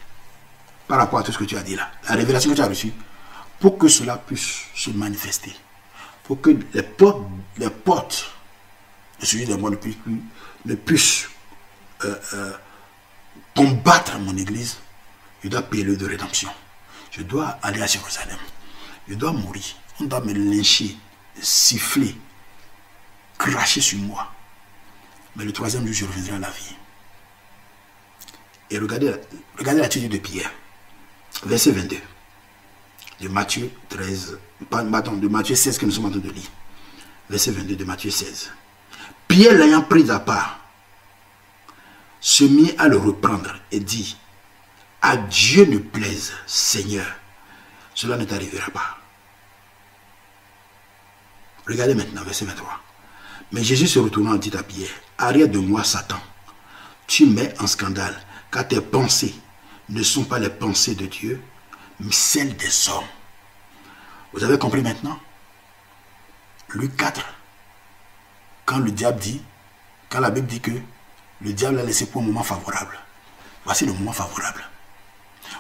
par 0.89 0.99
rapport 0.99 1.19
à 1.19 1.23
tout 1.23 1.33
ce 1.33 1.39
que 1.39 1.45
tu 1.45 1.57
as 1.57 1.63
dit 1.63 1.77
là. 1.77 1.91
La 2.09 2.15
révélation 2.15 2.51
que 2.51 2.57
tu 2.57 2.63
as 2.63 2.69
reçue, 2.69 2.93
pour 3.61 3.79
que 3.79 3.89
cela 3.89 4.17
puisse 4.17 4.63
se 4.75 4.91
manifester, 4.91 5.55
pour 6.25 6.41
que 6.41 6.51
les 6.73 6.83
portes, 6.83 7.23
les 7.59 7.71
portes 7.71 8.31
de 9.21 9.27
celui 9.27 9.47
de 9.47 9.55
moi 9.55 9.71
ne 9.71 9.77
puissent, 9.77 9.97
ne 10.65 10.75
puissent 10.75 11.29
euh, 12.05 12.15
euh, 12.35 12.53
combattre 13.57 14.19
mon 14.19 14.37
église, 14.37 14.77
je 15.43 15.49
dois 15.49 15.63
payer 15.63 15.83
le 15.83 15.97
de 15.97 16.07
rédemption. 16.07 16.51
Je 17.11 17.23
dois 17.23 17.59
aller 17.63 17.83
à 17.83 17.87
Jérusalem. 17.87 18.39
Je 19.09 19.15
dois 19.15 19.33
mourir. 19.33 19.65
On 19.99 20.05
doit 20.05 20.21
me 20.21 20.33
lyncher, 20.33 20.97
siffler, 21.41 22.15
cracher 23.39 23.81
sur 23.81 23.99
moi. 23.99 24.31
Mais 25.35 25.45
le 25.45 25.53
troisième 25.53 25.87
jour, 25.87 25.95
je 25.95 26.05
reviendrai 26.05 26.37
à 26.37 26.39
la 26.39 26.51
vie. 26.51 26.77
Et 28.71 28.79
regardez, 28.79 29.15
regardez 29.59 29.81
l'attitude 29.81 30.11
de 30.11 30.19
Pierre. 30.19 30.51
Verset 31.45 31.71
22. 31.71 31.97
De 33.21 33.29
Matthieu 33.29 33.71
13. 33.89 34.39
Pardon, 34.69 35.13
de 35.15 35.29
Matthieu 35.29 35.55
16 35.55 35.79
que 35.79 35.87
nous 35.87 35.93
sommes 35.93 36.07
en 36.07 36.11
train 36.11 36.19
de 36.19 36.31
lire. 36.31 36.51
Verset 37.31 37.53
22 37.53 37.77
de 37.77 37.85
Matthieu 37.85 38.11
16. 38.11 38.51
Pierre 39.29 39.55
l'ayant 39.55 39.83
pris 39.83 40.11
à 40.11 40.21
part, 40.21 40.66
se 42.27 42.43
mit 42.43 42.75
à 42.77 42.89
le 42.89 42.97
reprendre 42.97 43.55
et 43.71 43.79
dit, 43.79 44.17
à 45.01 45.17
Dieu 45.17 45.65
ne 45.65 45.79
plaise, 45.79 46.33
Seigneur, 46.45 47.07
cela 47.95 48.17
ne 48.17 48.25
t'arrivera 48.25 48.69
pas. 48.73 48.99
Regardez 51.69 51.95
maintenant, 51.95 52.25
verset 52.25 52.45
23. 52.47 52.81
Mais 53.53 53.63
Jésus 53.63 53.87
se 53.87 54.01
retournant 54.01 54.35
dit 54.35 54.51
à 54.57 54.65
Pierre, 54.65 54.91
Arrête 55.19 55.53
de 55.53 55.61
moi, 55.61 55.85
Satan. 55.85 56.19
Tu 57.07 57.27
mets 57.27 57.55
en 57.61 57.69
scandale, 57.69 58.21
car 58.51 58.67
tes 58.67 58.81
pensées 58.81 59.37
ne 59.89 60.03
sont 60.03 60.25
pas 60.25 60.41
les 60.41 60.51
pensées 60.51 60.97
de 60.97 61.07
Dieu, 61.07 61.41
mais 62.01 62.11
celles 62.11 62.57
des 62.57 62.89
hommes. 62.89 63.05
Vous 64.33 64.43
avez 64.43 64.59
compris 64.59 64.83
maintenant? 64.83 65.21
Luc 66.71 66.97
4, 66.97 67.25
quand 68.65 68.79
le 68.79 68.91
diable 68.91 69.21
dit, 69.21 69.41
quand 70.11 70.19
la 70.19 70.31
Bible 70.31 70.49
dit 70.49 70.61
que 70.61 70.73
le 71.41 71.53
diable 71.53 71.79
a 71.79 71.85
laissé 71.85 72.07
pour 72.07 72.23
un 72.23 72.25
moment 72.25 72.43
favorable, 72.43 72.99
voici 73.65 73.87
le 73.87 73.93
moment 73.93 74.13
favorable. 74.13 74.65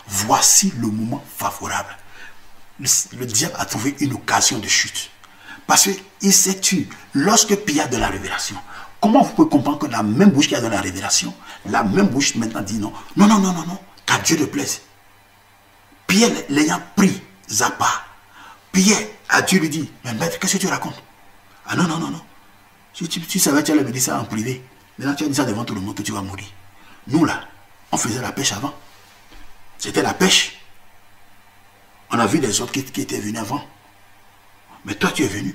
Voici 0.08 0.72
le 0.78 0.88
moment 0.88 1.24
favorable. 1.36 1.96
Le, 2.78 3.24
diable 3.24 3.54
a 3.58 3.64
trouvé 3.64 3.96
une 4.00 4.12
occasion 4.14 4.58
de 4.58 4.68
chute. 4.68 5.10
Parce 5.66 5.88
qu'il 5.88 6.32
s'est 6.32 6.60
tué 6.60 6.88
lorsque 7.14 7.56
Pierre 7.56 7.88
de 7.88 7.96
la 7.96 8.08
révélation. 8.08 8.56
Comment 9.00 9.22
vous 9.22 9.32
pouvez 9.32 9.48
comprendre 9.48 9.78
que 9.78 9.86
la 9.86 10.02
même 10.02 10.30
bouche 10.30 10.48
qui 10.48 10.54
a 10.54 10.60
donné 10.60 10.74
la 10.76 10.80
révélation, 10.80 11.34
la 11.66 11.82
même 11.82 12.08
bouche 12.08 12.34
maintenant 12.36 12.62
dit 12.62 12.78
non, 12.78 12.92
non, 13.16 13.26
non, 13.26 13.38
non, 13.38 13.52
non, 13.52 13.66
non, 13.66 13.78
qu'à 14.04 14.18
Dieu 14.18 14.36
te 14.36 14.44
plaise. 14.44 14.82
Pierre 16.06 16.30
l'ayant 16.48 16.80
pris 16.94 17.20
Zappa, 17.48 17.88
Pierre 18.72 19.06
a 19.28 19.42
Dieu 19.42 19.60
lui 19.60 19.68
dit, 19.68 19.90
mais 20.04 20.14
maître, 20.14 20.38
qu'est-ce 20.38 20.54
que 20.56 20.58
tu 20.58 20.66
racontes? 20.68 21.02
Ah 21.66 21.76
non, 21.76 21.84
non, 21.84 21.98
non, 21.98 22.10
non. 22.10 22.22
Si 22.94 23.06
tu, 23.08 23.38
savais, 23.38 23.62
tu 23.62 23.72
allais 23.72 23.82
me 23.82 23.90
dire 23.90 24.02
ça 24.02 24.20
en 24.20 24.24
privé. 24.24 24.62
Maintenant, 24.98 25.14
tu 25.14 25.24
as 25.24 25.28
dit 25.28 25.34
ça 25.34 25.44
devant 25.44 25.64
tout 25.64 25.74
le 25.74 25.80
monde 25.80 25.94
que 25.94 26.02
tu 26.02 26.12
vas 26.12 26.22
mourir. 26.22 26.46
Nous, 27.08 27.24
là, 27.24 27.46
on 27.92 27.96
faisait 27.96 28.20
la 28.20 28.32
pêche 28.32 28.52
avant. 28.52 28.74
C'était 29.78 30.02
la 30.02 30.14
pêche. 30.14 30.58
On 32.10 32.18
a 32.18 32.26
vu 32.26 32.38
les 32.38 32.60
autres 32.60 32.72
qui, 32.72 33.00
étaient 33.00 33.20
venus 33.20 33.40
avant. 33.40 33.62
Mais 34.84 34.94
toi, 34.94 35.10
tu 35.10 35.24
es 35.24 35.28
venu. 35.28 35.54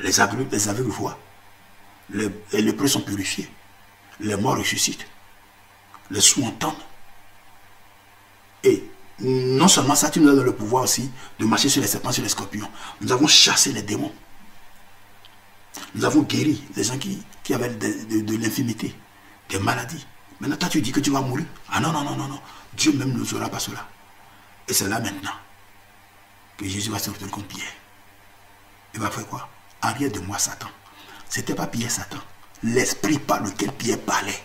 Les 0.00 0.20
aveugles, 0.20 0.48
les 0.50 0.68
aveugles 0.68 0.90
voient. 0.90 1.18
Les, 2.10 2.28
les 2.52 2.88
sont 2.88 3.02
purifiés. 3.02 3.48
Les 4.20 4.36
morts 4.36 4.58
ressuscitent. 4.58 5.06
Les 6.10 6.20
sous 6.20 6.42
entendent. 6.44 6.74
Et 8.64 8.84
non 9.20 9.68
seulement 9.68 9.94
ça, 9.94 10.10
tu 10.10 10.20
nous 10.20 10.26
donné 10.26 10.42
le 10.42 10.54
pouvoir 10.54 10.84
aussi 10.84 11.10
de 11.38 11.44
marcher 11.44 11.68
sur 11.68 11.80
les 11.80 11.88
serpents, 11.88 12.12
sur 12.12 12.22
les 12.22 12.28
scorpions. 12.28 12.68
Nous 13.00 13.12
avons 13.12 13.26
chassé 13.26 13.72
les 13.72 13.82
démons. 13.82 14.12
Nous 15.94 16.04
avons 16.04 16.22
guéri 16.22 16.62
les 16.74 16.84
gens 16.84 16.98
qui, 16.98 17.22
avaient 17.50 17.68
de, 17.70 18.20
de 18.20 18.36
l'infimité, 18.36 18.94
des 19.48 19.58
maladies. 19.58 20.06
Maintenant, 20.40 20.56
toi, 20.56 20.68
tu 20.68 20.80
dis 20.80 20.92
que 20.92 21.00
tu 21.00 21.10
vas 21.10 21.20
mourir. 21.20 21.46
Ah 21.70 21.80
non, 21.80 21.92
non, 21.92 22.02
non, 22.02 22.16
non, 22.16 22.28
non. 22.28 22.40
Dieu 22.74 22.92
même 22.92 23.16
ne 23.16 23.24
saura 23.24 23.48
pas 23.48 23.58
cela. 23.58 23.86
Et 24.68 24.72
c'est 24.72 24.88
là 24.88 25.00
maintenant 25.00 25.32
que 26.56 26.66
Jésus 26.66 26.90
va 26.90 26.98
se 26.98 27.10
retourner 27.10 27.30
contre 27.30 27.48
Pierre. 27.48 27.72
Il 28.94 29.00
va 29.00 29.10
faire 29.10 29.26
quoi? 29.26 29.48
Arrière 29.80 30.10
de 30.10 30.20
moi, 30.20 30.38
Satan. 30.38 30.68
Ce 31.28 31.38
n'était 31.38 31.54
pas 31.54 31.66
Pierre, 31.66 31.90
Satan. 31.90 32.18
L'esprit 32.62 33.18
par 33.18 33.42
lequel 33.42 33.72
Pierre 33.72 33.98
parlait. 34.00 34.38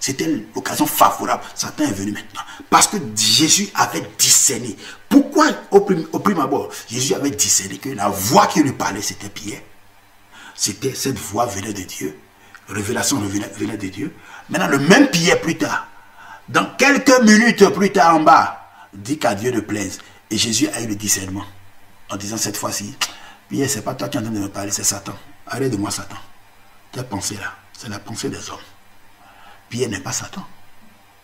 C'était 0.00 0.26
l'occasion 0.54 0.86
favorable. 0.86 1.42
Satan 1.54 1.84
est 1.84 1.92
venu 1.92 2.12
maintenant. 2.12 2.40
Parce 2.70 2.86
que 2.86 2.96
Jésus 3.14 3.68
avait 3.74 4.08
discerné. 4.18 4.76
Pourquoi 5.08 5.48
au, 5.70 5.80
premier 5.80 6.40
abord, 6.40 6.70
Jésus 6.88 7.14
avait 7.14 7.30
discerné 7.30 7.78
que 7.78 7.90
la 7.90 8.08
voix 8.08 8.46
qui 8.46 8.62
lui 8.62 8.72
parlait, 8.72 9.02
c'était 9.02 9.28
Pierre? 9.28 9.60
C'était 10.54 10.94
cette 10.94 11.18
voix 11.18 11.46
venait 11.46 11.72
de 11.72 11.82
Dieu. 11.82 12.18
Révélation 12.70 13.18
venait 13.18 13.76
de 13.76 13.88
Dieu. 13.88 14.14
Maintenant, 14.48 14.68
le 14.68 14.78
même 14.78 15.08
Pierre 15.08 15.40
plus 15.40 15.58
tard, 15.58 15.88
dans 16.48 16.66
quelques 16.76 17.20
minutes 17.22 17.68
plus 17.70 17.90
tard 17.90 18.16
en 18.16 18.20
bas, 18.20 18.70
dit 18.94 19.18
qu'à 19.18 19.34
Dieu 19.34 19.50
ne 19.50 19.60
plaise. 19.60 19.98
Et 20.30 20.38
Jésus 20.38 20.68
a 20.68 20.80
eu 20.80 20.86
le 20.86 20.94
discernement. 20.94 21.44
En 22.10 22.16
disant 22.16 22.36
cette 22.36 22.56
fois-ci, 22.56 22.96
Pierre, 23.48 23.68
c'est 23.68 23.82
pas 23.82 23.94
toi 23.94 24.08
qui 24.08 24.16
es 24.16 24.20
en 24.20 24.22
train 24.22 24.32
de 24.32 24.38
me 24.38 24.48
parler, 24.48 24.70
c'est 24.70 24.84
Satan. 24.84 25.14
Arrête 25.46 25.72
de 25.72 25.76
moi, 25.76 25.90
Satan. 25.90 26.16
Ta 26.92 27.02
pensée 27.02 27.36
là, 27.36 27.54
c'est 27.72 27.88
la 27.88 27.98
pensée 27.98 28.28
des 28.30 28.50
hommes. 28.50 28.58
Pierre 29.68 29.88
n'est 29.88 30.00
pas 30.00 30.12
Satan. 30.12 30.44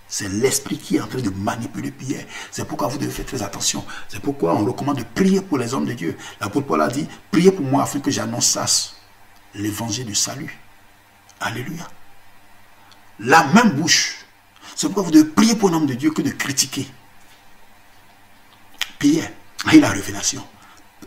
C'est 0.09 0.29
l'esprit 0.29 0.79
qui 0.79 0.97
est 0.97 1.01
en 1.01 1.07
train 1.07 1.21
de 1.21 1.31
manipuler 1.31 1.91
Pierre. 1.91 2.25
C'est 2.51 2.65
pourquoi 2.67 2.89
vous 2.89 2.99
devez 2.99 3.11
faire 3.11 3.27
très 3.27 3.43
attention. 3.43 3.85
C'est 4.09 4.21
pourquoi 4.21 4.55
on 4.55 4.65
recommande 4.65 4.99
de 4.99 5.05
prier 5.05 5.41
pour 5.41 5.59
les 5.59 5.75
hommes 5.75 5.87
de 5.87 5.93
Dieu. 5.93 6.17
L'apôtre 6.41 6.67
Paul 6.67 6.83
a 6.83 6.89
dit, 6.89 7.09
priez 7.31 7.51
pour 7.51 7.65
moi 7.65 7.83
afin 7.83 7.99
que 7.99 8.11
j'annonce 8.11 8.97
l'évangile 9.55 10.07
du 10.07 10.15
salut. 10.15 10.61
Alléluia. 11.41 11.89
La 13.19 13.45
même 13.45 13.71
bouche 13.71 14.27
c'est 14.77 14.89
pourquoi 14.89 15.05
vous 15.05 15.11
devez 15.11 15.25
prier 15.25 15.57
pour 15.57 15.71
un 15.71 15.73
homme 15.73 15.87
de 15.87 15.95
Dieu 15.95 16.11
que 16.11 16.21
de 16.21 16.31
critiquer. 16.31 16.87
Pierre 18.99 19.31
a 19.65 19.75
eu 19.75 19.81
la 19.81 19.89
révélation. 19.89 20.47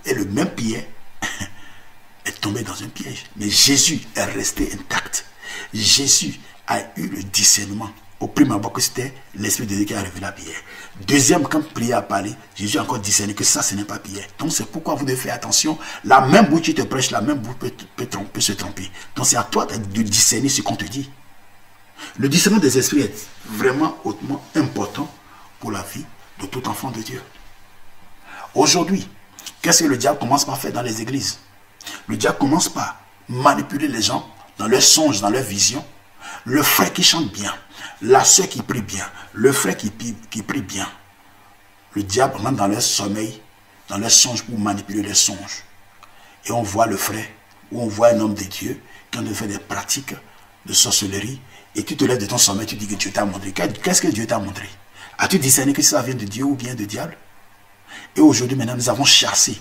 Et 0.05 0.15
le 0.15 0.25
même 0.25 0.49
Pierre 0.49 0.85
est 2.25 2.41
tombé 2.41 2.63
dans 2.63 2.81
un 2.83 2.87
piège. 2.87 3.25
Mais 3.35 3.47
Jésus 3.47 4.01
est 4.15 4.23
resté 4.23 4.71
intact. 4.73 5.25
Jésus 5.71 6.39
a 6.65 6.79
eu 6.97 7.09
le 7.09 7.21
discernement 7.21 7.91
au 8.19 8.27
prime 8.27 8.51
abord 8.51 8.73
que 8.73 8.81
c'était 8.81 9.13
l'Esprit 9.35 9.65
de 9.65 9.75
Dieu 9.75 9.85
qui 9.85 9.93
a 9.93 10.01
révélé 10.01 10.25
à 10.25 10.31
Pierre. 10.31 10.59
Deuxième, 11.07 11.43
quand 11.43 11.61
Pierre 11.73 11.99
a 11.99 12.01
parlé, 12.01 12.33
Jésus 12.55 12.77
a 12.77 12.81
encore 12.81 12.99
discerné 12.99 13.33
que 13.33 13.43
ça, 13.43 13.61
ce 13.61 13.75
n'est 13.75 13.85
pas 13.85 13.99
Pierre. 13.99 14.27
Donc 14.37 14.51
c'est 14.51 14.65
pourquoi 14.65 14.95
vous 14.95 15.05
devez 15.05 15.17
faire 15.17 15.33
attention. 15.33 15.77
La 16.03 16.21
même 16.21 16.47
bouche 16.47 16.63
qui 16.63 16.73
te 16.73 16.81
prêche, 16.81 17.11
la 17.11 17.21
même 17.21 17.37
bouche 17.37 17.55
peut, 17.55 17.71
peut, 17.95 18.41
se 18.41 18.51
tromper. 18.51 18.89
Donc 19.15 19.25
c'est 19.25 19.37
à 19.37 19.43
toi 19.43 19.65
de 19.65 20.01
discerner 20.01 20.49
ce 20.49 20.61
qu'on 20.61 20.75
te 20.75 20.85
dit. 20.85 21.09
Le 22.17 22.27
discernement 22.27 22.61
des 22.61 22.77
esprits 22.77 23.01
est 23.01 23.27
vraiment 23.45 23.97
hautement 24.03 24.43
important 24.55 25.09
pour 25.59 25.71
la 25.71 25.81
vie 25.83 26.05
de 26.41 26.45
tout 26.45 26.67
enfant 26.67 26.91
de 26.91 27.01
Dieu. 27.01 27.21
Aujourd'hui, 28.55 29.07
qu'est-ce 29.61 29.83
que 29.83 29.89
le 29.89 29.97
diable 29.97 30.19
commence 30.19 30.45
par 30.45 30.57
faire 30.57 30.73
dans 30.73 30.81
les 30.81 31.01
églises? 31.01 31.39
Le 32.07 32.17
diable 32.17 32.37
commence 32.37 32.69
par 32.69 32.97
manipuler 33.27 33.87
les 33.87 34.01
gens 34.01 34.27
dans 34.57 34.67
leurs 34.67 34.81
songes, 34.81 35.21
dans 35.21 35.29
leurs 35.29 35.43
visions. 35.43 35.85
Le 36.45 36.63
frère 36.63 36.91
qui 36.91 37.03
chante 37.03 37.31
bien, 37.31 37.53
la 38.01 38.23
soeur 38.23 38.47
qui 38.47 38.61
prie 38.61 38.81
bien, 38.81 39.05
le 39.33 39.51
frère 39.51 39.75
qui, 39.75 39.89
prie 39.89 40.61
bien. 40.61 40.87
Le 41.93 42.03
diable 42.03 42.37
rentre 42.37 42.57
dans 42.57 42.67
leur 42.67 42.81
sommeil, 42.81 43.41
dans 43.87 43.97
leurs 43.97 44.11
songes 44.11 44.43
pour 44.43 44.57
manipuler 44.57 45.01
les 45.01 45.13
songes. 45.13 45.63
Et 46.45 46.51
on 46.51 46.61
voit 46.61 46.85
le 46.85 46.97
frère, 46.97 47.25
ou 47.71 47.81
on 47.81 47.87
voit 47.87 48.09
un 48.09 48.19
homme 48.19 48.33
de 48.33 48.43
Dieu 48.43 48.81
qui 49.11 49.19
en 49.19 49.25
fait 49.25 49.47
des 49.47 49.59
pratiques 49.59 50.15
de 50.65 50.73
sorcellerie, 50.73 51.41
et 51.75 51.83
tu 51.83 51.95
te 51.97 52.05
lèves 52.05 52.19
de 52.19 52.25
ton 52.25 52.37
sommeil, 52.37 52.65
tu 52.65 52.75
dis 52.75 52.87
que 52.87 52.95
Dieu 52.95 53.11
t'a 53.11 53.25
montré. 53.25 53.51
Qu'est-ce 53.51 54.01
que 54.01 54.07
Dieu 54.07 54.25
t'a 54.25 54.39
montré? 54.39 54.69
As-tu 55.17 55.39
discerné 55.39 55.73
que 55.73 55.81
ça 55.81 56.01
vient 56.01 56.15
de 56.15 56.25
Dieu 56.25 56.43
ou 56.43 56.55
bien 56.55 56.75
de 56.75 56.85
diable? 56.85 57.17
Et 58.15 58.21
aujourd'hui, 58.21 58.55
maintenant, 58.55 58.75
nous 58.75 58.89
avons 58.89 59.05
chassé 59.05 59.59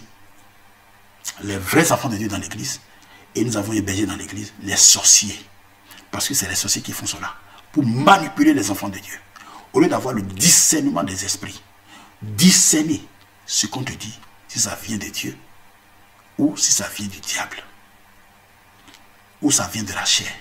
les 1.43 1.59
vrais 1.59 1.91
enfants 1.93 2.09
de 2.09 2.17
Dieu 2.17 2.29
dans 2.29 2.39
l'église, 2.39 2.81
et 3.35 3.45
nous 3.45 3.57
avons 3.57 3.73
hébergé 3.73 4.07
dans 4.07 4.17
l'église 4.17 4.53
les 4.63 4.77
sorciers. 4.77 5.39
Parce 6.11 6.29
que 6.29 6.35
c'est 6.35 6.49
les 6.49 6.55
sorciers 6.55 6.83
qui 6.83 6.93
font 6.93 7.07
cela 7.07 7.35
manipuler 7.83 8.55
les 8.55 8.71
enfants 8.71 8.89
de 8.89 8.99
Dieu. 8.99 9.19
Au 9.73 9.81
lieu 9.81 9.89
d'avoir 9.89 10.15
le 10.15 10.23
discernement 10.23 11.05
des 11.05 11.25
esprits, 11.25 11.63
discerner 12.23 13.07
ce 13.47 13.67
qu'on 13.67 13.83
te 13.83 13.93
dit, 13.93 14.19
si 14.49 14.61
ça 14.61 14.79
vient 14.83 14.97
de 14.97 15.07
Dieu 15.07 15.37
ou 16.39 16.57
si 16.57 16.73
ça 16.73 16.89
vient 16.89 17.07
du 17.07 17.21
diable, 17.21 17.63
ou 19.43 19.51
ça 19.51 19.69
vient 19.73 19.83
de 19.83 19.93
la 19.93 20.05
chair. 20.05 20.33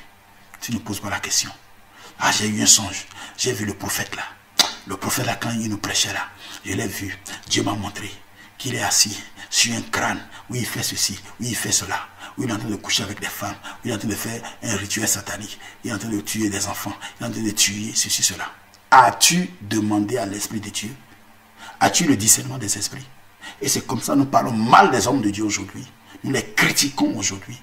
Tu 0.62 0.72
ne 0.72 0.80
poses 0.80 1.00
pas 1.00 1.10
la 1.10 1.20
question. 1.20 1.52
Ah, 2.20 2.32
j'ai 2.32 2.48
eu 2.48 2.62
un 2.62 2.66
songe, 2.66 3.06
j'ai 3.38 3.54
vu 3.54 3.66
le 3.66 3.74
prophète 3.74 4.16
là. 4.16 4.24
Le 4.88 4.98
prophète 4.98 5.26
là, 5.26 5.36
quand 5.36 5.52
il 5.52 5.70
nous 5.70 5.78
prêchait 5.78 6.14
là, 6.14 6.28
je 6.66 6.74
l'ai 6.74 6.88
vu. 6.88 7.16
Dieu 7.48 7.64
m'a 7.64 7.74
montré 7.74 8.10
qu'il 8.58 8.74
est 8.76 8.82
assis 8.82 9.22
sur 9.50 9.76
un 9.76 9.82
crâne, 9.82 10.20
où 10.50 10.56
il 10.56 10.66
fait 10.66 10.84
ceci, 10.84 11.20
où 11.40 11.44
il 11.44 11.56
fait 11.56 11.72
cela 11.72 12.08
où 12.38 12.44
il 12.44 12.50
est 12.50 12.54
en 12.54 12.58
train 12.58 12.70
de 12.70 12.76
coucher 12.76 13.04
avec 13.04 13.20
des 13.20 13.28
femmes, 13.28 13.56
où 13.64 13.80
il 13.86 13.92
est 13.92 13.94
en 13.94 13.98
train 13.98 14.08
de 14.08 14.16
faire 14.16 14.42
un 14.64 14.76
rituel 14.76 15.08
satanique, 15.08 15.60
il 15.84 15.92
est 15.92 15.94
en 15.94 15.98
train 15.98 16.10
de 16.10 16.20
tuer 16.22 16.50
des 16.50 16.68
enfants, 16.68 16.94
il 17.20 17.24
est 17.24 17.28
en 17.28 17.32
train 17.32 17.42
de 17.42 17.52
tuer 17.52 17.92
ceci, 17.96 18.24
cela. 18.24 18.46
As-tu 18.92 19.50
demandé 19.62 20.18
à 20.18 20.26
l'Esprit 20.26 20.60
de 20.60 20.70
Dieu? 20.70 20.96
As-tu 21.80 22.06
le 22.06 22.16
discernement 22.16 22.58
des 22.58 22.78
esprits? 22.78 23.06
Et 23.62 23.68
c'est 23.68 23.86
comme 23.86 24.02
ça 24.02 24.14
que 24.14 24.20
nous 24.20 24.26
parlons 24.26 24.52
mal 24.52 24.92
des 24.92 25.08
hommes 25.08 25.22
de 25.22 25.30
Dieu 25.30 25.44
aujourd'hui. 25.44 25.86
Nous 26.24 26.32
les 26.32 26.46
critiquons 26.54 27.16
aujourd'hui 27.18 27.58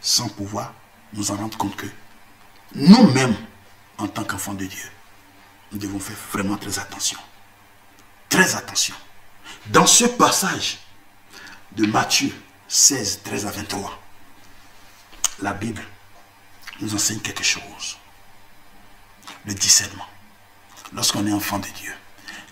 sans 0.00 0.28
pouvoir 0.28 0.74
nous 1.12 1.30
en 1.30 1.36
rendre 1.36 1.56
compte 1.58 1.76
que 1.76 1.86
nous-mêmes, 2.74 3.34
en 3.98 4.08
tant 4.08 4.24
qu'enfants 4.24 4.54
de 4.54 4.64
Dieu, 4.64 4.90
nous 5.72 5.78
devons 5.78 5.98
faire 5.98 6.16
vraiment 6.32 6.56
très 6.56 6.78
attention. 6.78 7.18
Très 8.28 8.54
attention. 8.54 8.94
Dans 9.66 9.86
ce 9.86 10.04
passage 10.04 10.78
de 11.72 11.86
Matthieu 11.86 12.32
16, 12.68 13.20
13 13.24 13.46
à 13.46 13.50
23, 13.50 13.99
la 15.42 15.52
Bible 15.52 15.82
nous 16.80 16.94
enseigne 16.94 17.20
quelque 17.20 17.44
chose. 17.44 17.98
Le 19.46 19.54
discernement. 19.54 20.06
Lorsqu'on 20.92 21.26
est 21.26 21.32
enfant 21.32 21.58
de 21.58 21.68
Dieu, 21.68 21.92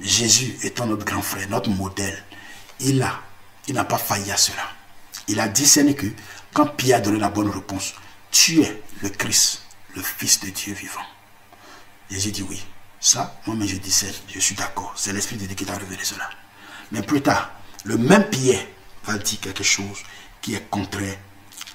Jésus 0.01 0.57
étant 0.63 0.87
notre 0.87 1.05
grand 1.05 1.23
frère, 1.23 1.49
notre 1.49 1.71
modèle, 1.71 2.25
il 2.81 3.03
a, 3.03 3.21
il 3.67 3.75
n'a 3.75 3.85
pas 3.85 3.99
failli 3.99 4.31
à 4.31 4.37
cela. 4.37 4.63
Il 5.27 5.41
a 5.41 5.49
discerné 5.49 5.95
que 5.95 6.07
quand 6.55 6.67
Pierre 6.67 6.99
a 6.99 7.01
donné 7.01 7.19
la 7.19 7.29
bonne 7.29 7.51
réponse, 7.51 7.95
tu 8.31 8.63
es 8.63 8.83
le 9.03 9.09
Christ, 9.09 9.63
le 9.95 10.03
Fils 10.03 10.41
de 10.41 10.51
Dieu 10.51 10.75
vivant. 10.75 11.05
Jésus 12.11 12.33
dit 12.33 12.43
oui. 12.43 12.65
Ça, 13.01 13.41
moi-même 13.47 13.69
je 13.69 13.77
discerne, 13.77 14.15
je 14.29 14.41
suis 14.41 14.57
d'accord. 14.57 14.93
C'est 14.97 15.13
l'Esprit 15.13 15.37
de 15.37 15.47
Dieu 15.47 15.55
qui 15.55 15.65
t'a 15.65 15.77
révélé 15.77 16.03
cela. 16.03 16.29
Mais 16.91 17.03
plus 17.03 17.21
tard, 17.23 17.51
le 17.85 17.97
même 17.97 18.29
Pierre 18.29 18.67
va 19.05 19.19
dire 19.19 19.39
quelque 19.41 19.63
chose 19.63 19.99
qui 20.41 20.55
est 20.55 20.69
contraire 20.69 21.17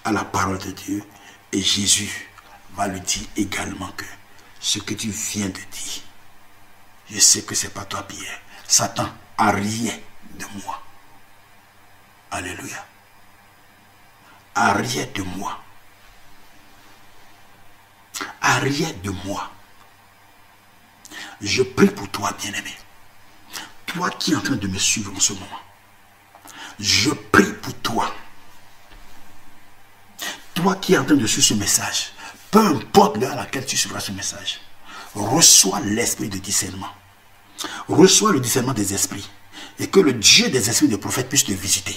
à 0.03 0.11
la 0.11 0.23
parole 0.23 0.59
de 0.59 0.71
Dieu. 0.71 1.03
Et 1.51 1.61
Jésus 1.61 2.29
va 2.75 2.87
lui 2.87 3.01
dire 3.01 3.27
également 3.35 3.91
que 3.91 4.05
ce 4.59 4.79
que 4.79 4.93
tu 4.93 5.09
viens 5.09 5.47
de 5.47 5.53
dire, 5.53 6.01
je 7.09 7.19
sais 7.19 7.43
que 7.43 7.53
ce 7.55 7.67
n'est 7.67 7.73
pas 7.73 7.85
toi, 7.85 8.03
Pierre. 8.03 8.41
Satan 8.67 9.07
a 9.37 9.51
rien 9.51 9.93
de 10.39 10.45
moi. 10.63 10.81
Alléluia. 12.31 12.85
A 14.55 14.73
rien 14.73 15.05
de 15.13 15.21
moi. 15.21 15.59
A 18.41 18.59
rien 18.59 18.91
de 19.03 19.11
moi. 19.25 19.51
Je 21.41 21.61
prie 21.61 21.87
pour 21.87 22.09
toi, 22.09 22.31
bien-aimé. 22.39 22.73
Toi 23.85 24.09
qui 24.11 24.33
es 24.33 24.35
en 24.35 24.41
train 24.41 24.55
de 24.55 24.67
me 24.67 24.77
suivre 24.77 25.13
en 25.15 25.19
ce 25.19 25.33
moment. 25.33 25.59
Je 26.79 27.11
prie 27.11 27.53
pour 27.61 27.73
toi 27.81 28.13
toi 30.53 30.75
qui 30.75 30.93
es 30.93 30.97
en 30.97 31.05
train 31.05 31.15
de 31.15 31.27
suivre 31.27 31.47
ce 31.47 31.53
message, 31.53 32.13
peu 32.51 32.59
importe 32.59 33.17
l'heure 33.17 33.33
à 33.33 33.35
laquelle 33.37 33.65
tu 33.65 33.77
suivras 33.77 33.99
ce 33.99 34.11
message, 34.11 34.61
reçois 35.15 35.79
l'esprit 35.81 36.29
de 36.29 36.37
discernement. 36.37 36.91
Reçois 37.87 38.31
le 38.31 38.39
discernement 38.39 38.73
des 38.73 38.93
esprits. 38.93 39.29
Et 39.79 39.87
que 39.87 39.99
le 39.99 40.13
Dieu 40.13 40.49
des 40.49 40.69
esprits 40.69 40.87
des 40.87 40.97
prophètes 40.97 41.29
puisse 41.29 41.45
te 41.45 41.51
visiter. 41.51 41.95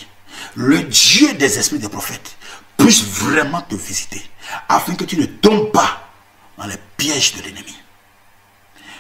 Le 0.55 0.83
Dieu 0.83 1.35
des 1.35 1.59
esprits 1.59 1.79
des 1.79 1.89
prophètes 1.89 2.37
puisse 2.77 3.03
vraiment 3.03 3.61
te 3.63 3.75
visiter. 3.75 4.23
Afin 4.69 4.95
que 4.95 5.05
tu 5.05 5.17
ne 5.17 5.27
tombes 5.27 5.73
pas 5.73 6.09
dans 6.57 6.67
les 6.67 6.79
pièges 6.97 7.35
de 7.35 7.43
l'ennemi. 7.43 7.75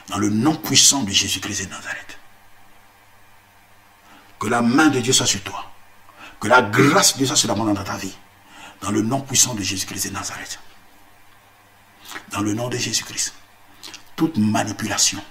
Dans 0.09 0.19
le 0.19 0.29
nom 0.29 0.55
puissant 0.55 1.03
de 1.03 1.11
Jésus-Christ 1.11 1.65
de 1.65 1.71
Nazareth. 1.71 2.19
Que 4.39 4.49
la 4.49 4.63
main 4.63 4.89
de 4.89 5.01
Dieu 5.01 5.13
soit 5.13 5.27
sur 5.27 5.43
toi. 5.43 5.71
Que 6.41 6.49
la 6.49 6.63
grâce 6.63 7.15
de 7.15 7.19
Dieu 7.19 7.27
soit 7.27 7.37
sur 7.37 7.49
la 7.49 7.55
dans 7.55 7.85
ta 7.85 7.97
vie 7.97 8.15
dans 8.81 8.91
le 8.91 9.03
nom 9.03 9.21
puissant 9.21 9.55
de 9.55 9.63
Jésus-Christ 9.63 10.09
de 10.09 10.13
Nazareth. 10.13 10.59
Dans 12.31 12.41
le 12.41 12.55
nom 12.55 12.69
de 12.69 12.77
Jésus-Christ. 12.77 13.35
Toute 14.15 14.37
manipulation 14.39 15.23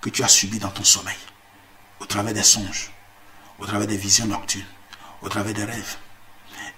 que 0.00 0.10
tu 0.10 0.22
as 0.22 0.28
subie 0.28 0.58
dans 0.58 0.70
ton 0.70 0.84
sommeil, 0.84 1.16
au 2.00 2.06
travers 2.06 2.34
des 2.34 2.42
songes, 2.42 2.90
au 3.58 3.66
travers 3.66 3.86
des 3.86 3.96
visions 3.96 4.26
nocturnes, 4.26 4.66
au 5.22 5.28
travers 5.28 5.54
des 5.54 5.64
rêves, 5.64 5.96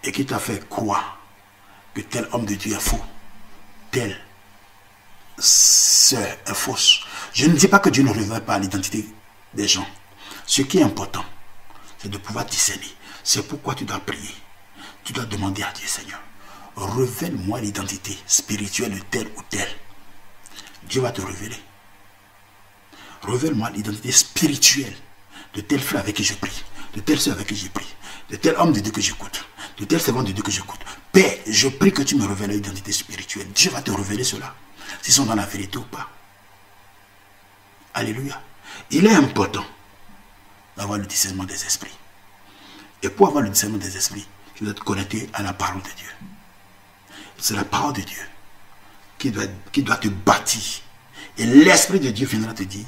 et 0.04 0.12
qui 0.12 0.24
t'a 0.24 0.38
fait 0.38 0.68
croire 0.68 1.18
que 1.94 2.02
tel 2.02 2.28
homme 2.32 2.44
de 2.44 2.54
Dieu 2.54 2.74
est 2.76 2.80
faux, 2.80 3.04
tel 3.90 4.16
sœur 5.38 6.36
est 6.46 6.54
fausse. 6.54 7.00
Je 7.32 7.46
ne 7.46 7.56
dis 7.56 7.68
pas 7.68 7.78
que 7.78 7.90
Dieu 7.90 8.02
ne 8.02 8.10
révèle 8.10 8.44
pas 8.44 8.58
l'identité 8.58 9.08
des 9.54 9.66
gens. 9.66 9.86
Ce 10.46 10.62
qui 10.62 10.78
est 10.78 10.82
important, 10.82 11.24
c'est 11.98 12.08
de 12.10 12.18
pouvoir 12.18 12.44
discerner. 12.44 12.94
C'est 13.24 13.46
pourquoi 13.48 13.74
tu 13.74 13.84
dois 13.84 13.98
prier 13.98 14.34
tu 15.06 15.12
dois 15.12 15.24
demander 15.24 15.62
à 15.62 15.70
Dieu, 15.70 15.86
Seigneur, 15.86 16.20
révèle-moi 16.76 17.60
l'identité 17.60 18.18
spirituelle 18.26 18.92
de 18.92 18.98
tel 19.08 19.28
ou 19.36 19.42
tel. 19.48 19.68
Dieu 20.82 21.00
va 21.00 21.12
te 21.12 21.22
révéler. 21.22 21.56
Révèle-moi 23.22 23.70
l'identité 23.70 24.10
spirituelle 24.10 24.96
de 25.54 25.60
tel 25.60 25.80
frère 25.80 26.00
avec 26.00 26.16
qui 26.16 26.24
je 26.24 26.34
prie, 26.34 26.64
de 26.94 27.00
telle 27.00 27.20
soeur 27.20 27.34
avec 27.34 27.46
qui 27.46 27.54
je 27.54 27.68
prie, 27.68 27.86
de 28.30 28.36
tel 28.36 28.56
homme 28.56 28.72
de 28.72 28.80
Dieu 28.80 28.90
que 28.90 29.00
j'écoute, 29.00 29.44
de 29.78 29.84
tel 29.84 30.00
servant 30.00 30.24
de 30.24 30.32
Dieu 30.32 30.42
que 30.42 30.50
j'écoute. 30.50 30.80
Père, 31.12 31.38
je 31.46 31.68
prie 31.68 31.92
que 31.92 32.02
tu 32.02 32.16
me 32.16 32.26
révèles 32.26 32.50
l'identité 32.50 32.90
spirituelle. 32.90 33.46
Dieu 33.52 33.70
va 33.70 33.82
te 33.82 33.92
révéler 33.92 34.24
cela, 34.24 34.56
s'ils 35.02 35.14
sont 35.14 35.24
dans 35.24 35.36
la 35.36 35.46
vérité 35.46 35.78
ou 35.78 35.82
pas. 35.82 36.10
Alléluia. 37.94 38.42
Il 38.90 39.06
est 39.06 39.14
important 39.14 39.64
d'avoir 40.76 40.98
le 40.98 41.06
discernement 41.06 41.44
des 41.44 41.64
esprits. 41.64 41.96
Et 43.04 43.08
pour 43.08 43.28
avoir 43.28 43.44
le 43.44 43.50
discernement 43.50 43.78
des 43.78 43.96
esprits, 43.96 44.26
tu 44.56 44.64
dois 44.64 44.72
être 44.72 44.84
connecté 44.84 45.28
à 45.34 45.42
la 45.42 45.52
parole 45.52 45.82
de 45.82 45.90
Dieu. 45.90 46.10
C'est 47.38 47.54
la 47.54 47.64
parole 47.64 47.92
de 47.92 48.00
Dieu 48.00 48.22
qui 49.18 49.30
doit, 49.30 49.44
qui 49.70 49.82
doit 49.82 49.98
te 49.98 50.08
bâtir. 50.08 50.82
Et 51.36 51.44
l'Esprit 51.44 52.00
de 52.00 52.10
Dieu 52.10 52.26
viendra 52.26 52.54
te 52.54 52.62
dire, 52.62 52.86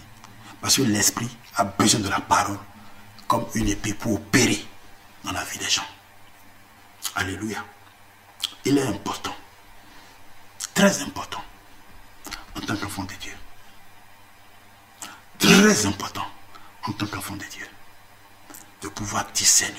parce 0.62 0.76
que 0.76 0.82
l'Esprit 0.82 1.28
a 1.56 1.64
besoin 1.64 2.00
de 2.00 2.08
la 2.08 2.20
parole 2.20 2.58
comme 3.26 3.46
une 3.54 3.68
épée 3.68 3.92
pour 3.92 4.14
opérer 4.14 4.64
dans 5.24 5.32
la 5.32 5.44
vie 5.44 5.58
des 5.58 5.68
gens. 5.68 5.86
Alléluia. 7.14 7.62
Il 8.64 8.78
est 8.78 8.86
important, 8.86 9.34
très 10.74 11.02
important, 11.02 11.42
en 12.56 12.60
tant 12.60 12.76
qu'enfant 12.76 13.04
de 13.04 13.14
Dieu. 13.14 13.34
Très 15.38 15.86
important, 15.86 16.26
en 16.84 16.92
tant 16.92 17.06
qu'enfant 17.06 17.36
de 17.36 17.44
Dieu, 17.44 17.68
de 18.82 18.88
pouvoir 18.88 19.26
discerner 19.32 19.76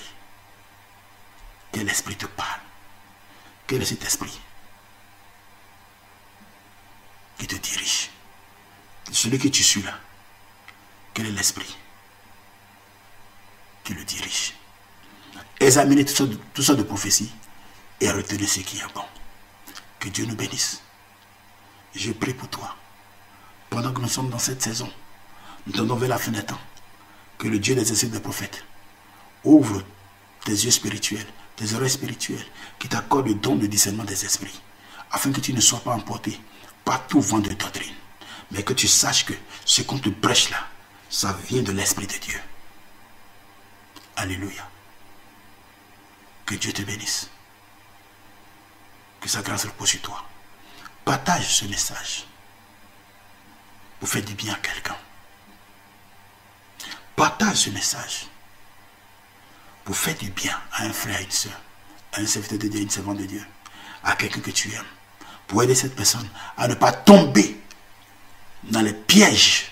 quel 1.72 1.88
esprit 1.90 2.16
te 2.16 2.26
parle 2.26 2.62
Quel 3.68 3.82
est 3.82 3.86
cet 3.86 4.04
esprit 4.04 4.40
qui 7.38 7.48
te 7.48 7.56
dirige 7.56 8.10
celui 9.12 9.40
que 9.40 9.48
tu 9.48 9.64
suis 9.64 9.82
là, 9.82 9.98
quel 11.14 11.28
est 11.28 11.32
l'esprit 11.32 11.78
qui 13.84 13.94
le 13.94 14.04
dirige 14.04 14.54
Examinez 15.60 16.06
tout 16.06 16.14
ça, 16.14 16.24
tout 16.54 16.64
ça 16.64 16.76
de 16.76 16.84
prophétie 16.84 17.32
et 18.02 18.12
retenez 18.12 18.48
ce 18.48 18.62
qui 18.62 18.78
est 18.78 18.94
bon. 18.94 19.04
Que 20.00 20.10
Dieu 20.10 20.26
nous 20.26 20.36
bénisse. 20.36 20.82
Je 21.94 22.12
prie 22.12 22.34
pour 22.34 22.48
toi. 22.50 22.76
Pendant 23.70 23.92
que 23.92 24.02
nous 24.02 24.08
sommes 24.08 24.30
dans 24.30 24.40
cette 24.40 24.62
saison, 24.62 24.90
nous 25.68 25.74
tendons 25.74 25.96
vers 25.96 26.10
la 26.10 26.18
fenêtre. 26.18 26.58
Que 27.38 27.48
le 27.48 27.60
Dieu 27.60 27.76
des 27.76 27.92
esprits 27.92 28.10
des 28.10 28.20
prophètes 28.20 28.64
ouvre 29.44 29.84
tes 30.46 30.52
yeux 30.52 30.72
spirituels, 30.72 31.28
tes 31.60 31.74
oreilles 31.74 31.90
spirituelles, 31.90 32.46
qui 32.80 32.88
t'accorde 32.88 33.28
le 33.28 33.34
don 33.36 33.58
de 33.58 33.68
discernement 33.68 34.06
des 34.06 34.24
esprits, 34.24 34.62
afin 35.12 35.30
que 35.34 35.42
tu 35.42 35.52
ne 35.52 35.60
sois 35.60 35.82
pas 35.82 35.94
emporté 35.94 36.40
par 36.86 37.06
tout 37.08 37.20
vent 37.20 37.40
de 37.40 37.50
doctrine, 37.50 37.94
mais 38.52 38.64
que 38.64 38.72
tu 38.72 38.88
saches 38.88 39.26
que 39.26 39.34
ce 39.66 39.82
qu'on 39.82 40.00
te 40.00 40.08
brèche 40.08 40.52
là, 40.52 40.66
ça 41.10 41.38
vient 41.50 41.62
de 41.62 41.74
l'Esprit 41.74 42.08
de 42.08 42.18
Dieu. 42.18 42.40
Alléluia. 44.16 44.70
Que 46.46 46.56
Dieu 46.56 46.72
te 46.72 46.82
bénisse. 46.82 47.30
Que 49.20 49.28
sa 49.28 49.42
grâce 49.42 49.66
repose 49.66 49.90
sur 49.90 50.02
toi. 50.02 50.24
Partage 51.04 51.58
ce 51.58 51.66
message 51.66 52.26
pour 54.00 54.08
faire 54.08 54.24
du 54.24 54.34
bien 54.34 54.54
à 54.54 54.58
quelqu'un. 54.58 54.96
Partage 57.18 57.58
ce 57.58 57.70
message 57.72 58.28
pour 59.90 59.98
faire 59.98 60.16
du 60.18 60.30
bien 60.30 60.56
à 60.74 60.84
un 60.84 60.94
frère, 60.94 61.20
une 61.20 61.32
soeur, 61.32 61.60
à 62.14 62.20
un 62.20 62.26
serviteur 62.28 62.60
de 62.60 62.68
Dieu, 62.68 62.80
une 62.80 62.92
servante 62.92 63.18
de 63.18 63.26
Dieu, 63.26 63.44
à 64.04 64.16
quelqu'un 64.16 64.40
que 64.40 64.52
tu 64.52 64.72
aimes, 64.72 64.86
pour 65.48 65.64
aider 65.64 65.74
cette 65.74 65.96
personne 65.96 66.30
à 66.58 66.68
ne 66.68 66.76
pas 66.76 66.92
tomber 66.92 67.60
dans 68.66 68.82
les 68.82 68.94
pièges 68.94 69.72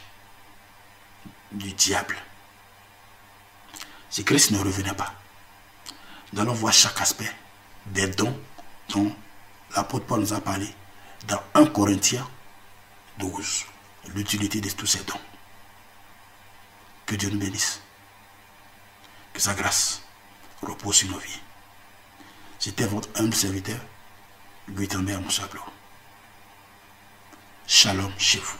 du 1.51 1.71
diable. 1.73 2.15
Si 4.09 4.25
Christ 4.25 4.49
ne 4.49 4.57
revenait 4.57 4.95
pas, 4.95 5.13
nous 6.33 6.41
allons 6.41 6.53
voir 6.53 6.73
chaque 6.73 6.99
aspect 6.99 7.31
des 7.85 8.07
dons 8.07 8.35
dont 8.89 9.15
l'apôtre 9.75 10.07
Paul 10.07 10.21
nous 10.21 10.33
a 10.33 10.41
parlé 10.41 10.67
dans 11.27 11.43
1 11.53 11.67
Corinthiens 11.67 12.27
12, 13.19 13.65
l'utilité 14.15 14.61
de 14.61 14.69
tous 14.71 14.87
ces 14.87 15.03
dons. 15.03 15.21
Que 17.05 17.13
Dieu 17.13 17.29
nous 17.29 17.37
bénisse. 17.37 17.81
Que 19.31 19.39
sa 19.39 19.53
grâce 19.53 20.01
repose 20.61 20.95
sur 20.95 21.09
nos 21.09 21.19
vies. 21.19 21.41
C'était 22.59 22.85
votre 22.85 23.09
humble 23.19 23.33
serviteur, 23.35 23.79
Louis 24.67 24.87
Tambert 24.87 25.21
Moussablo. 25.21 25.61
Shalom 27.67 28.11
chez 28.17 28.39
vous. 28.39 28.57